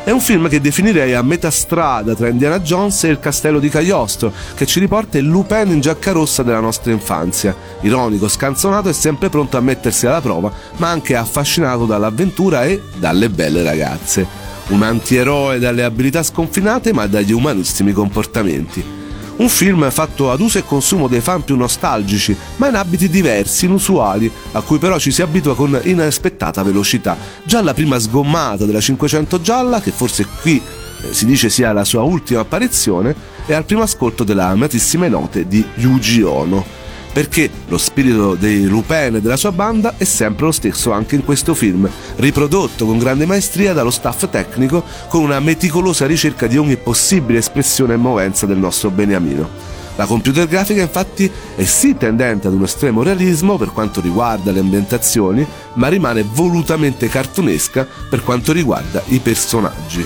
È 0.05 0.11
un 0.11 0.21
film 0.21 0.47
che 0.49 0.61
definirei 0.61 1.15
a 1.15 1.23
metà 1.23 1.49
strada 1.49 2.13
tra 2.13 2.27
Indiana 2.27 2.59
Jones 2.59 3.05
e 3.05 3.07
il 3.07 3.19
castello 3.19 3.57
di 3.57 3.69
Cagliostro, 3.69 4.31
che 4.53 4.67
ci 4.67 4.79
riporta 4.79 5.17
il 5.17 5.25
Lupin 5.25 5.71
in 5.71 5.81
giacca 5.81 6.11
rossa 6.11 6.43
della 6.43 6.59
nostra 6.59 6.91
infanzia, 6.91 7.55
ironico, 7.81 8.27
scanzonato 8.27 8.87
e 8.87 8.93
sempre 8.93 9.29
pronto 9.29 9.57
a 9.57 9.61
mettersi 9.61 10.05
alla 10.05 10.21
prova, 10.21 10.51
ma 10.77 10.91
anche 10.91 11.15
affascinato 11.15 11.87
dall'avventura 11.87 12.65
e 12.65 12.83
dalle 12.99 13.31
belle 13.31 13.63
ragazze. 13.63 14.27
Un 14.67 14.83
antieroe 14.83 15.57
dalle 15.57 15.83
abilità 15.83 16.21
sconfinate 16.21 16.93
ma 16.93 17.07
dagli 17.07 17.31
umanissimi 17.31 17.91
comportamenti. 17.91 19.04
Un 19.37 19.49
film 19.49 19.89
fatto 19.91 20.31
ad 20.31 20.39
uso 20.39 20.59
e 20.59 20.63
consumo 20.63 21.07
dei 21.09 21.19
fan 21.19 21.43
più 21.43 21.57
nostalgici, 21.57 22.35
ma 22.55 22.69
in 22.69 22.75
abiti 22.75 23.09
diversi, 23.09 23.65
inusuali, 23.65 24.31
a 24.53 24.61
cui 24.61 24.77
però 24.77 24.97
ci 24.97 25.11
si 25.11 25.21
abitua 25.21 25.55
con 25.55 25.77
inaspettata 25.83 26.63
velocità. 26.63 27.17
Già 27.43 27.61
la 27.61 27.73
prima 27.73 27.99
sgommata 27.99 28.63
della 28.63 28.79
500 28.79 29.41
gialla, 29.41 29.81
che 29.81 29.91
forse 29.91 30.25
qui 30.41 30.61
eh, 31.01 31.13
si 31.13 31.25
dice 31.25 31.49
sia 31.49 31.73
la 31.73 31.83
sua 31.83 32.03
ultima 32.03 32.39
apparizione, 32.41 33.13
e 33.45 33.53
al 33.53 33.65
primo 33.65 33.81
ascolto 33.81 34.23
delle 34.23 34.41
amatissime 34.41 35.09
note 35.09 35.47
di 35.47 35.63
Yuji 35.75 36.21
Ono 36.21 36.84
perché 37.15 37.49
lo 37.69 37.77
spirito 37.77 38.35
dei 38.35 38.65
Lupin 38.65 39.15
e 39.15 39.21
della 39.21 39.37
sua 39.37 39.53
banda 39.53 39.93
è 39.95 40.03
sempre 40.03 40.47
lo 40.47 40.51
stesso 40.51 40.91
anche 40.91 41.15
in 41.15 41.23
questo 41.23 41.53
film, 41.53 41.89
riprodotto 42.17 42.85
con 42.85 42.97
grande 42.97 43.25
maestria 43.25 43.71
dallo 43.71 43.89
staff 43.89 44.27
tecnico 44.29 44.83
con 45.07 45.21
una 45.21 45.39
meticolosa 45.39 46.05
ricerca 46.05 46.45
di 46.45 46.57
ogni 46.57 46.75
possibile 46.75 47.39
espressione 47.39 47.93
e 47.93 47.97
movenza 47.97 48.45
del 48.45 48.57
nostro 48.57 48.89
Beniamino. 48.89 49.47
La 49.95 50.05
computer 50.05 50.45
grafica 50.45 50.81
infatti 50.81 51.31
è 51.55 51.63
sì 51.63 51.95
tendente 51.95 52.47
ad 52.47 52.53
un 52.53 52.63
estremo 52.63 53.01
realismo 53.01 53.55
per 53.55 53.71
quanto 53.71 54.01
riguarda 54.01 54.51
le 54.51 54.59
ambientazioni, 54.59 55.47
ma 55.75 55.87
rimane 55.87 56.25
volutamente 56.29 57.07
cartunesca 57.07 57.87
per 58.09 58.23
quanto 58.23 58.51
riguarda 58.51 59.01
i 59.05 59.19
personaggi. 59.19 60.05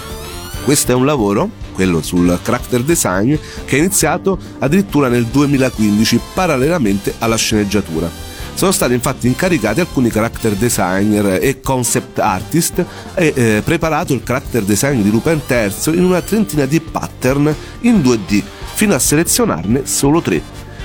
Questo 0.64 0.92
è 0.92 0.96
un 0.96 1.06
lavoro 1.08 1.50
quello 1.80 2.02
sul 2.02 2.38
character 2.44 2.82
design, 2.82 3.34
che 3.64 3.78
è 3.78 3.80
iniziato 3.80 4.38
addirittura 4.60 5.08
nel 5.08 5.26
2015 5.28 6.20
parallelamente 6.34 7.14
alla 7.20 7.38
sceneggiatura. 7.38 8.12
Sono 8.54 8.72
stati 8.72 8.94
infatti 8.94 9.28
incaricati 9.28 9.80
alcuni 9.80 10.10
character 10.10 10.56
designer 10.56 11.42
e 11.42 11.62
concept 11.62 12.20
artist 12.20 12.86
e 13.16 13.32
eh, 13.34 13.62
preparato 13.64 14.14
il 14.14 14.22
character 14.22 14.64
design 14.64 15.02
di 15.02 15.10
Lupin 15.10 15.40
III 15.48 15.98
in 15.98 16.04
una 16.04 16.22
trentina 16.22 16.66
di 16.66 16.82
pattern 16.82 17.56
in 17.82 18.02
2D, 18.02 18.44
fino 18.74 18.94
a 18.94 19.00
selezionarne 19.00 19.86
solo 19.86 20.22
tre. 20.22 20.42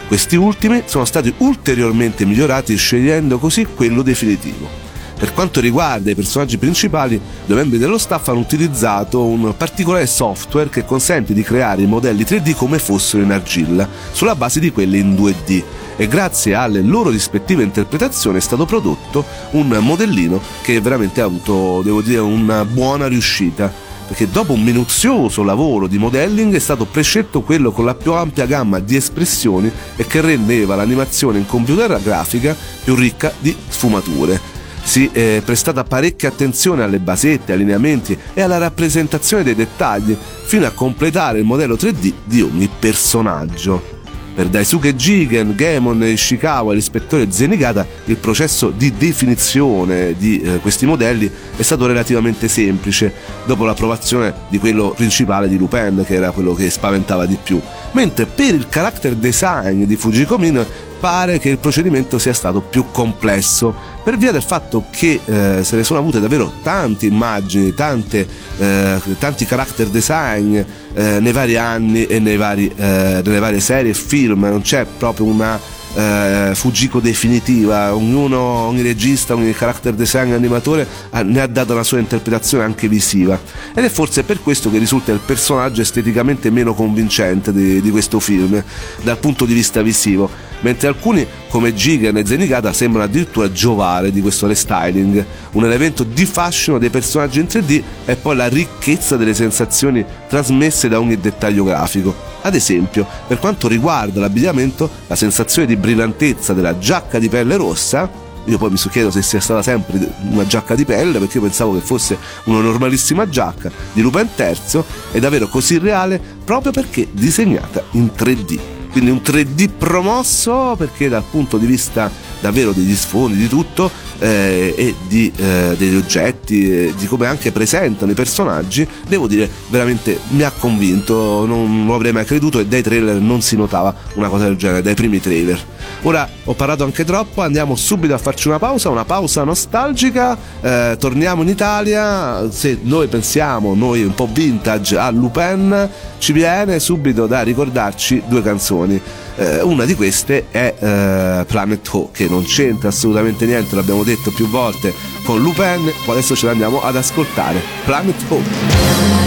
Questi 0.07 0.37
ultimi 0.37 0.85
sono 0.85 1.05
stati 1.05 1.35
ulteriormente 1.39 2.25
migliorati 2.25 2.77
scegliendo 2.77 3.39
così 3.39 3.67
quello 3.75 4.03
definitivo. 4.03 4.84
Per 5.25 5.33
quanto 5.33 5.59
riguarda 5.59 6.11
i 6.11 6.15
personaggi 6.15 6.59
principali, 6.59 7.19
due 7.47 7.57
membri 7.57 7.79
dello 7.79 7.97
staff 7.97 8.29
hanno 8.29 8.41
utilizzato 8.41 9.25
un 9.25 9.55
particolare 9.57 10.07
software 10.07 10.69
che 10.69 10.85
consente 10.85 11.33
di 11.33 11.43
creare 11.43 11.81
i 11.81 11.87
modelli 11.87 12.25
3D 12.25 12.55
come 12.55 12.79
fossero 12.79 13.23
in 13.23 13.33
argilla, 13.33 13.89
sulla 14.13 14.35
base 14.35 14.61
di 14.61 14.71
quelli 14.71 14.99
in 14.99 15.15
2D 15.15 15.63
e 15.97 16.09
grazie 16.09 16.53
alle 16.53 16.83
loro 16.83 17.09
rispettive 17.09 17.63
interpretazioni 17.63 18.37
è 18.37 18.41
stato 18.43 18.67
prodotto 18.67 19.25
un 19.53 19.69
modellino 19.81 20.39
che 20.61 20.79
veramente 20.83 21.23
ha 21.23 21.25
avuto, 21.25 21.81
devo 21.83 22.03
dire, 22.03 22.19
una 22.19 22.67
buona 22.67 23.09
riuscita. 23.09 23.73
perché 24.07 24.29
dopo 24.29 24.53
un 24.53 24.63
minuzioso 24.63 25.43
lavoro 25.43 25.87
di 25.87 25.97
modelling 25.97 26.55
è 26.55 26.59
stato 26.59 26.85
prescelto 26.85 27.41
quello 27.41 27.73
con 27.73 27.87
la 27.87 27.95
più 27.95 28.13
ampia 28.13 28.45
gamma 28.45 28.79
di 28.79 28.97
espressioni 28.97 29.73
e 29.97 30.07
che 30.07 30.21
rendeva 30.21 30.75
l'animazione 30.75 31.39
in 31.39 31.47
computer 31.47 31.99
grafica 32.03 32.55
più 32.85 32.95
ricca 32.95 33.33
di 33.39 33.57
sfumature 33.69 34.54
si 34.85 35.09
è 35.13 35.43
prestata 35.45 35.83
parecchia 35.83 36.29
attenzione 36.29 36.85
alle 36.85 36.99
basette, 37.01 37.53
allineamenti 37.53 38.17
e 38.35 38.43
alla 38.43 38.59
rappresentazione 38.59 39.43
dei 39.43 39.55
dettagli, 39.55 40.17
fino 40.45 40.67
a 40.67 40.71
completare 40.71 41.39
il 41.39 41.45
modello 41.45 41.75
3D 41.75 42.13
di 42.25 42.43
ogni 42.43 42.69
personaggio. 42.79 43.95
Per 44.35 44.49
Daisuke 44.49 44.97
Jigen, 44.97 45.55
Gemon, 45.55 46.03
Ishikawa 46.03 46.73
e 46.73 46.75
l'ispettore 46.75 47.31
Zenigata 47.31 47.87
il 48.07 48.17
processo 48.17 48.71
di 48.71 48.93
definizione 48.97 50.17
di 50.19 50.41
eh, 50.41 50.59
questi 50.59 50.87
modelli 50.87 51.31
è 51.57 51.63
stato 51.63 51.87
relativamente 51.87 52.49
semplice, 52.49 53.13
dopo 53.47 53.65
l'approvazione 53.65 54.35
di 54.49 54.59
quello 54.59 54.91
principale 54.91 55.49
di 55.49 55.57
Lupin, 55.57 56.03
che 56.05 56.15
era 56.15 56.33
quello 56.33 56.53
che 56.53 56.69
spaventava 56.69 57.27
di 57.27 57.39
più. 57.41 57.61
Mentre 57.93 58.27
per 58.27 58.55
il 58.55 58.69
character 58.69 59.15
design 59.15 59.85
di 59.85 59.95
Fujiko 59.95 60.37
Min 60.37 60.67
pare 60.99 61.39
che 61.39 61.51
il 61.51 61.59
procedimento 61.59 62.19
sia 62.19 62.33
stato 62.33 62.61
più 62.61 62.87
complesso 62.91 63.94
per 64.05 64.19
via 64.19 64.33
del 64.33 64.43
fatto 64.43 64.85
che 64.91 65.19
eh, 65.25 65.65
se 65.65 65.77
ne 65.77 65.83
sono 65.83 65.99
avute 65.99 66.21
davvero 66.21 66.53
tante 66.63 67.07
immagini, 67.07 67.73
tante, 67.73 68.29
eh, 68.59 69.01
tanti 69.19 69.47
character 69.47 69.89
design 69.89 70.57
eh, 70.57 71.21
nei 71.21 71.33
vari 71.33 71.57
anni 71.57 72.05
e 72.05 72.37
vari, 72.37 72.71
eh, 72.77 73.23
nelle 73.25 73.39
varie 73.39 73.61
serie 73.61 73.93
e 73.93 73.95
film, 73.95 74.43
non 74.43 74.61
c'è 74.61 74.85
proprio 74.85 75.25
una 75.25 75.59
eh, 75.95 76.53
Fujiko 76.55 77.01
definitiva, 77.01 77.95
ognuno, 77.95 78.39
ogni 78.39 78.83
regista, 78.83 79.35
ogni 79.35 79.53
character 79.53 79.95
design 79.95 80.33
animatore 80.33 80.87
ha, 81.11 81.23
ne 81.23 81.41
ha 81.41 81.47
dato 81.47 81.75
la 81.75 81.85
sua 81.85 81.99
interpretazione 81.99 82.65
anche 82.65 82.89
visiva. 82.89 83.39
Ed 83.75 83.85
è 83.85 83.89
forse 83.89 84.25
per 84.25 84.41
questo 84.41 84.71
che 84.71 84.79
risulta 84.79 85.13
il 85.13 85.21
personaggio 85.25 85.81
esteticamente 85.81 86.51
meno 86.51 86.75
convincente 86.75 87.53
di, 87.53 87.81
di 87.81 87.91
questo 87.91 88.21
film 88.21 88.63
dal 89.03 89.19
punto 89.19 89.45
di 89.45 89.55
vista 89.55 89.83
visivo, 89.83 90.29
mentre 90.61 90.89
alcuni 90.89 91.27
come 91.49 91.75
Gigan 91.75 92.17
e 92.17 92.27
Zenigata 92.27 92.73
sembrano 92.73 93.07
addirittura 93.07 93.53
giovare 93.53 94.11
di 94.11 94.21
questo 94.21 94.47
restyling, 94.47 95.25
un 95.53 95.65
elemento 95.65 96.03
di 96.03 96.27
fascino 96.27 96.79
dei 96.79 96.91
personaggi 96.91 97.39
in 97.39 97.47
3D 97.47 97.83
e 98.05 98.17
poi 98.17 98.35
la 98.35 98.49
ricchezza 98.49 99.17
delle 99.17 99.35
sensazioni 99.35 100.05
trasmesse 100.29 100.89
da 100.89 100.99
ogni 100.99 101.19
dettaglio 101.21 101.65
grafico. 101.65 102.34
Ad 102.47 102.55
esempio, 102.55 103.07
per 103.27 103.39
quanto 103.39 103.69
riguarda 103.69 104.21
l'abbigliamento, 104.21 104.89
la 105.07 105.17
sensazione 105.17 105.67
di 105.67 105.77
brillantezza 105.77 106.53
della 106.53 106.79
giacca 106.79 107.19
di 107.19 107.29
pelle 107.29 107.57
rossa 107.57 108.23
io 108.47 108.59
poi 108.59 108.71
mi 108.71 108.77
chiedo 108.77 109.11
se 109.11 109.23
sia 109.23 109.41
stata 109.41 109.63
sempre 109.63 109.99
una 110.29 110.47
giacca 110.47 110.75
di 110.75 110.85
pelle 110.85 111.19
perché 111.19 111.39
io 111.39 111.45
pensavo 111.45 111.73
che 111.73 111.81
fosse 111.81 112.19
una 112.45 112.61
normalissima 112.61 113.27
giacca 113.27 113.71
di 113.95 114.03
Lupin 114.03 114.29
III 114.37 114.85
è 115.13 115.19
davvero 115.19 115.49
così 115.49 115.79
reale 115.79 116.21
proprio 116.45 116.71
perché 116.71 117.09
disegnata 117.11 117.83
in 117.93 118.11
3D 118.15 118.59
quindi 118.91 119.11
un 119.11 119.23
3D 119.25 119.71
promosso 119.79 120.75
perché 120.77 121.09
dal 121.09 121.25
punto 121.29 121.57
di 121.57 121.65
vista 121.65 122.11
davvero 122.45 122.73
degli 122.73 122.95
sfondi 122.95 123.39
di 123.39 123.49
tutto 123.49 123.91
eh, 124.19 124.75
e 124.77 124.95
di, 125.09 125.33
eh, 125.35 125.75
degli 125.79 125.97
oggetti, 125.97 126.71
eh, 126.71 126.95
di 126.95 127.07
come 127.07 127.27
anche 127.27 127.53
presentano 127.53 128.13
i 128.13 128.15
personaggi, 128.15 128.87
devo 129.09 129.27
dire 129.27 129.49
veramente 129.71 130.19
mi 130.29 130.43
ha 130.43 130.51
convinto, 130.51 131.47
non 131.47 131.87
lo 131.87 131.95
avrei 131.95 132.13
mai 132.13 132.27
creduto 132.27 132.59
e 132.59 132.67
dai 132.67 132.83
trailer 132.83 133.17
non 133.17 133.41
si 133.41 133.57
notava 133.57 133.95
una 134.17 134.29
cosa 134.29 134.45
del 134.45 134.57
genere, 134.57 134.83
dai 134.83 134.93
primi 134.93 135.21
trailer. 135.21 135.59
Ora 136.03 136.29
ho 136.45 136.53
parlato 136.53 136.85
anche 136.85 137.05
troppo, 137.05 137.41
andiamo 137.41 137.77
subito 137.77 138.13
a 138.13 138.19
farci 138.19 138.49
una 138.49 138.59
pausa, 138.59 138.91
una 138.91 139.07
pausa 139.07 139.43
nostalgica, 139.43 140.37
eh, 140.61 140.97
torniamo 140.99 141.41
in 141.41 141.49
Italia, 141.49 142.47
se 142.51 142.79
noi 142.83 143.09
pensiamo, 143.09 143.75
noi 143.75 144.03
un 144.03 144.15
po' 144.15 144.29
vintage 144.31 144.99
a 144.99 145.09
Lupin, 145.09 145.89
ci 146.19 146.33
viene 146.33 146.79
subito 146.79 147.27
da 147.27 147.41
ricordarci 147.41 148.23
due 148.27 148.43
canzoni. 148.43 149.01
Eh, 149.37 149.63
una 149.63 149.85
di 149.85 149.95
queste 149.95 150.47
è 150.51 150.75
eh, 150.79 151.45
Planet 151.45 151.89
Ho, 151.93 152.11
che 152.13 152.29
non 152.29 152.45
c'entra 152.45 152.89
assolutamente 152.89 153.47
niente, 153.47 153.75
l'abbiamo 153.75 154.05
detto 154.05 154.31
più 154.31 154.49
volte, 154.49 154.95
con 155.25 155.41
Lupin, 155.41 155.93
adesso 156.07 156.37
ce 156.37 156.47
l'andiamo 156.47 156.83
ad 156.83 156.97
ascoltare. 156.97 157.61
Planet 157.85 158.25
Ho. 158.29 159.24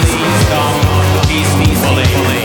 Please 0.00 0.44
peace, 0.48 1.54
peace, 1.56 1.82
Please 1.84 1.84
peace, 1.84 2.39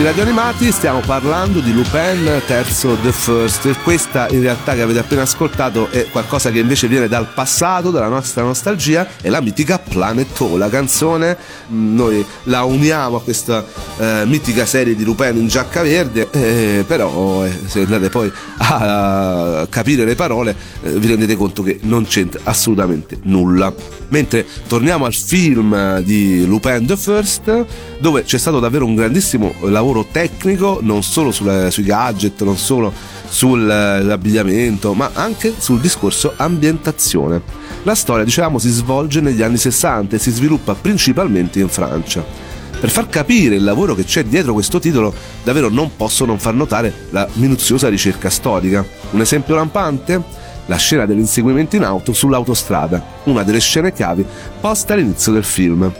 Radio 0.00 0.22
Animati 0.22 0.72
stiamo 0.72 1.00
parlando 1.00 1.60
di 1.60 1.72
Lupin 1.72 2.42
terzo 2.46 2.96
The 3.02 3.12
First. 3.12 3.82
Questa 3.82 4.26
in 4.30 4.40
realtà 4.40 4.74
che 4.74 4.82
avete 4.82 4.98
appena 4.98 5.22
ascoltato 5.22 5.90
è 5.90 6.06
qualcosa 6.10 6.50
che 6.50 6.58
invece 6.58 6.88
viene 6.88 7.08
dal 7.08 7.28
passato, 7.32 7.90
dalla 7.90 8.08
nostra 8.08 8.42
nostalgia, 8.42 9.06
è 9.20 9.28
la 9.28 9.40
mitica 9.40 9.78
Planet 9.78 10.40
O, 10.40 10.56
la 10.56 10.68
canzone. 10.68 11.36
Noi 11.68 12.24
la 12.44 12.64
uniamo 12.64 13.16
a 13.16 13.22
questa 13.22 13.64
eh, 13.98 14.22
mitica 14.26 14.66
serie 14.66 14.96
di 14.96 15.04
Lupin 15.04 15.36
in 15.36 15.46
giacca 15.46 15.82
verde, 15.82 16.28
eh, 16.32 16.84
però 16.86 17.44
eh, 17.44 17.56
se 17.66 17.80
andate 17.80 18.08
poi 18.08 18.32
a 18.58 19.66
capire 19.68 20.04
le 20.04 20.14
parole 20.14 20.56
eh, 20.82 20.90
vi 20.90 21.06
rendete 21.06 21.36
conto 21.36 21.62
che 21.62 21.78
non 21.82 22.06
c'entra 22.06 22.40
assolutamente 22.44 23.18
nulla. 23.22 23.72
Mentre 24.08 24.46
torniamo 24.66 25.04
al 25.06 25.14
film 25.14 26.00
di 26.00 26.44
Lupin 26.44 26.86
the 26.86 26.96
First, 26.96 27.66
dove 27.98 28.24
c'è 28.24 28.38
stato 28.38 28.58
davvero 28.58 28.84
un 28.84 28.94
grandissimo 28.94 29.54
lavoro 29.82 30.06
tecnico, 30.10 30.78
non 30.80 31.02
solo 31.02 31.32
sulle, 31.32 31.70
sui 31.72 31.82
gadget, 31.82 32.42
non 32.44 32.56
solo 32.56 32.92
sull'abbigliamento, 33.28 34.94
ma 34.94 35.10
anche 35.12 35.52
sul 35.58 35.80
discorso 35.80 36.34
ambientazione. 36.36 37.42
La 37.82 37.96
storia, 37.96 38.24
dicevamo, 38.24 38.58
si 38.58 38.70
svolge 38.70 39.20
negli 39.20 39.42
anni 39.42 39.56
60 39.56 40.14
e 40.14 40.18
si 40.20 40.30
sviluppa 40.30 40.74
principalmente 40.74 41.58
in 41.58 41.68
Francia. 41.68 42.24
Per 42.78 42.90
far 42.90 43.08
capire 43.08 43.56
il 43.56 43.64
lavoro 43.64 43.94
che 43.94 44.04
c'è 44.04 44.22
dietro 44.24 44.52
questo 44.52 44.78
titolo, 44.78 45.12
davvero 45.42 45.68
non 45.68 45.90
posso 45.96 46.24
non 46.24 46.38
far 46.38 46.54
notare 46.54 47.08
la 47.10 47.28
minuziosa 47.34 47.88
ricerca 47.88 48.30
storica. 48.30 48.86
Un 49.10 49.20
esempio 49.20 49.56
lampante? 49.56 50.40
la 50.66 50.76
scena 50.76 51.06
dell'inseguimento 51.06 51.74
in 51.74 51.82
auto 51.82 52.12
sull'autostrada, 52.12 53.04
una 53.24 53.42
delle 53.42 53.58
scene 53.58 53.92
chiavi 53.92 54.24
poste 54.60 54.92
all'inizio 54.92 55.32
del 55.32 55.42
film. 55.42 55.92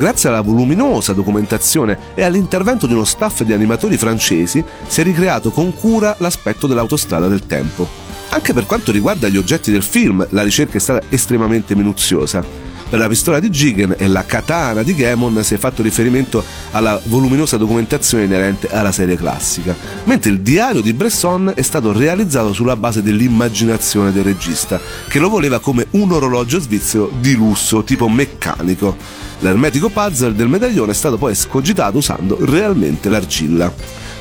Grazie 0.00 0.30
alla 0.30 0.40
voluminosa 0.40 1.12
documentazione 1.12 2.14
e 2.14 2.22
all'intervento 2.22 2.86
di 2.86 2.94
uno 2.94 3.04
staff 3.04 3.42
di 3.42 3.52
animatori 3.52 3.98
francesi 3.98 4.64
si 4.86 5.02
è 5.02 5.04
ricreato 5.04 5.50
con 5.50 5.74
cura 5.74 6.16
l'aspetto 6.20 6.66
dell'autostrada 6.66 7.28
del 7.28 7.44
tempo. 7.44 7.86
Anche 8.30 8.54
per 8.54 8.64
quanto 8.64 8.92
riguarda 8.92 9.28
gli 9.28 9.36
oggetti 9.36 9.70
del 9.70 9.82
film, 9.82 10.26
la 10.30 10.42
ricerca 10.42 10.78
è 10.78 10.80
stata 10.80 11.04
estremamente 11.10 11.74
minuziosa. 11.74 12.69
La 12.92 13.06
pistola 13.06 13.38
di 13.38 13.50
Jigen 13.50 13.94
e 13.96 14.08
la 14.08 14.24
katana 14.24 14.82
di 14.82 14.96
Gamon 14.96 15.44
si 15.44 15.54
è 15.54 15.58
fatto 15.58 15.80
riferimento 15.80 16.42
alla 16.72 17.00
voluminosa 17.04 17.56
documentazione 17.56 18.24
inerente 18.24 18.68
alla 18.68 18.90
serie 18.90 19.16
classica, 19.16 19.76
mentre 20.04 20.30
il 20.30 20.40
diario 20.40 20.80
di 20.80 20.92
Bresson 20.92 21.52
è 21.54 21.62
stato 21.62 21.92
realizzato 21.92 22.52
sulla 22.52 22.74
base 22.74 23.00
dell'immaginazione 23.00 24.10
del 24.10 24.24
regista, 24.24 24.80
che 25.08 25.20
lo 25.20 25.28
voleva 25.28 25.60
come 25.60 25.86
un 25.90 26.10
orologio 26.10 26.58
svizzero 26.58 27.12
di 27.20 27.34
lusso, 27.34 27.84
tipo 27.84 28.08
meccanico. 28.08 28.96
L'ermetico 29.38 29.88
puzzle 29.88 30.34
del 30.34 30.48
medaglione 30.48 30.90
è 30.90 30.94
stato 30.94 31.16
poi 31.16 31.32
escogitato 31.32 31.98
usando 31.98 32.38
realmente 32.40 33.08
l'argilla. 33.08 33.72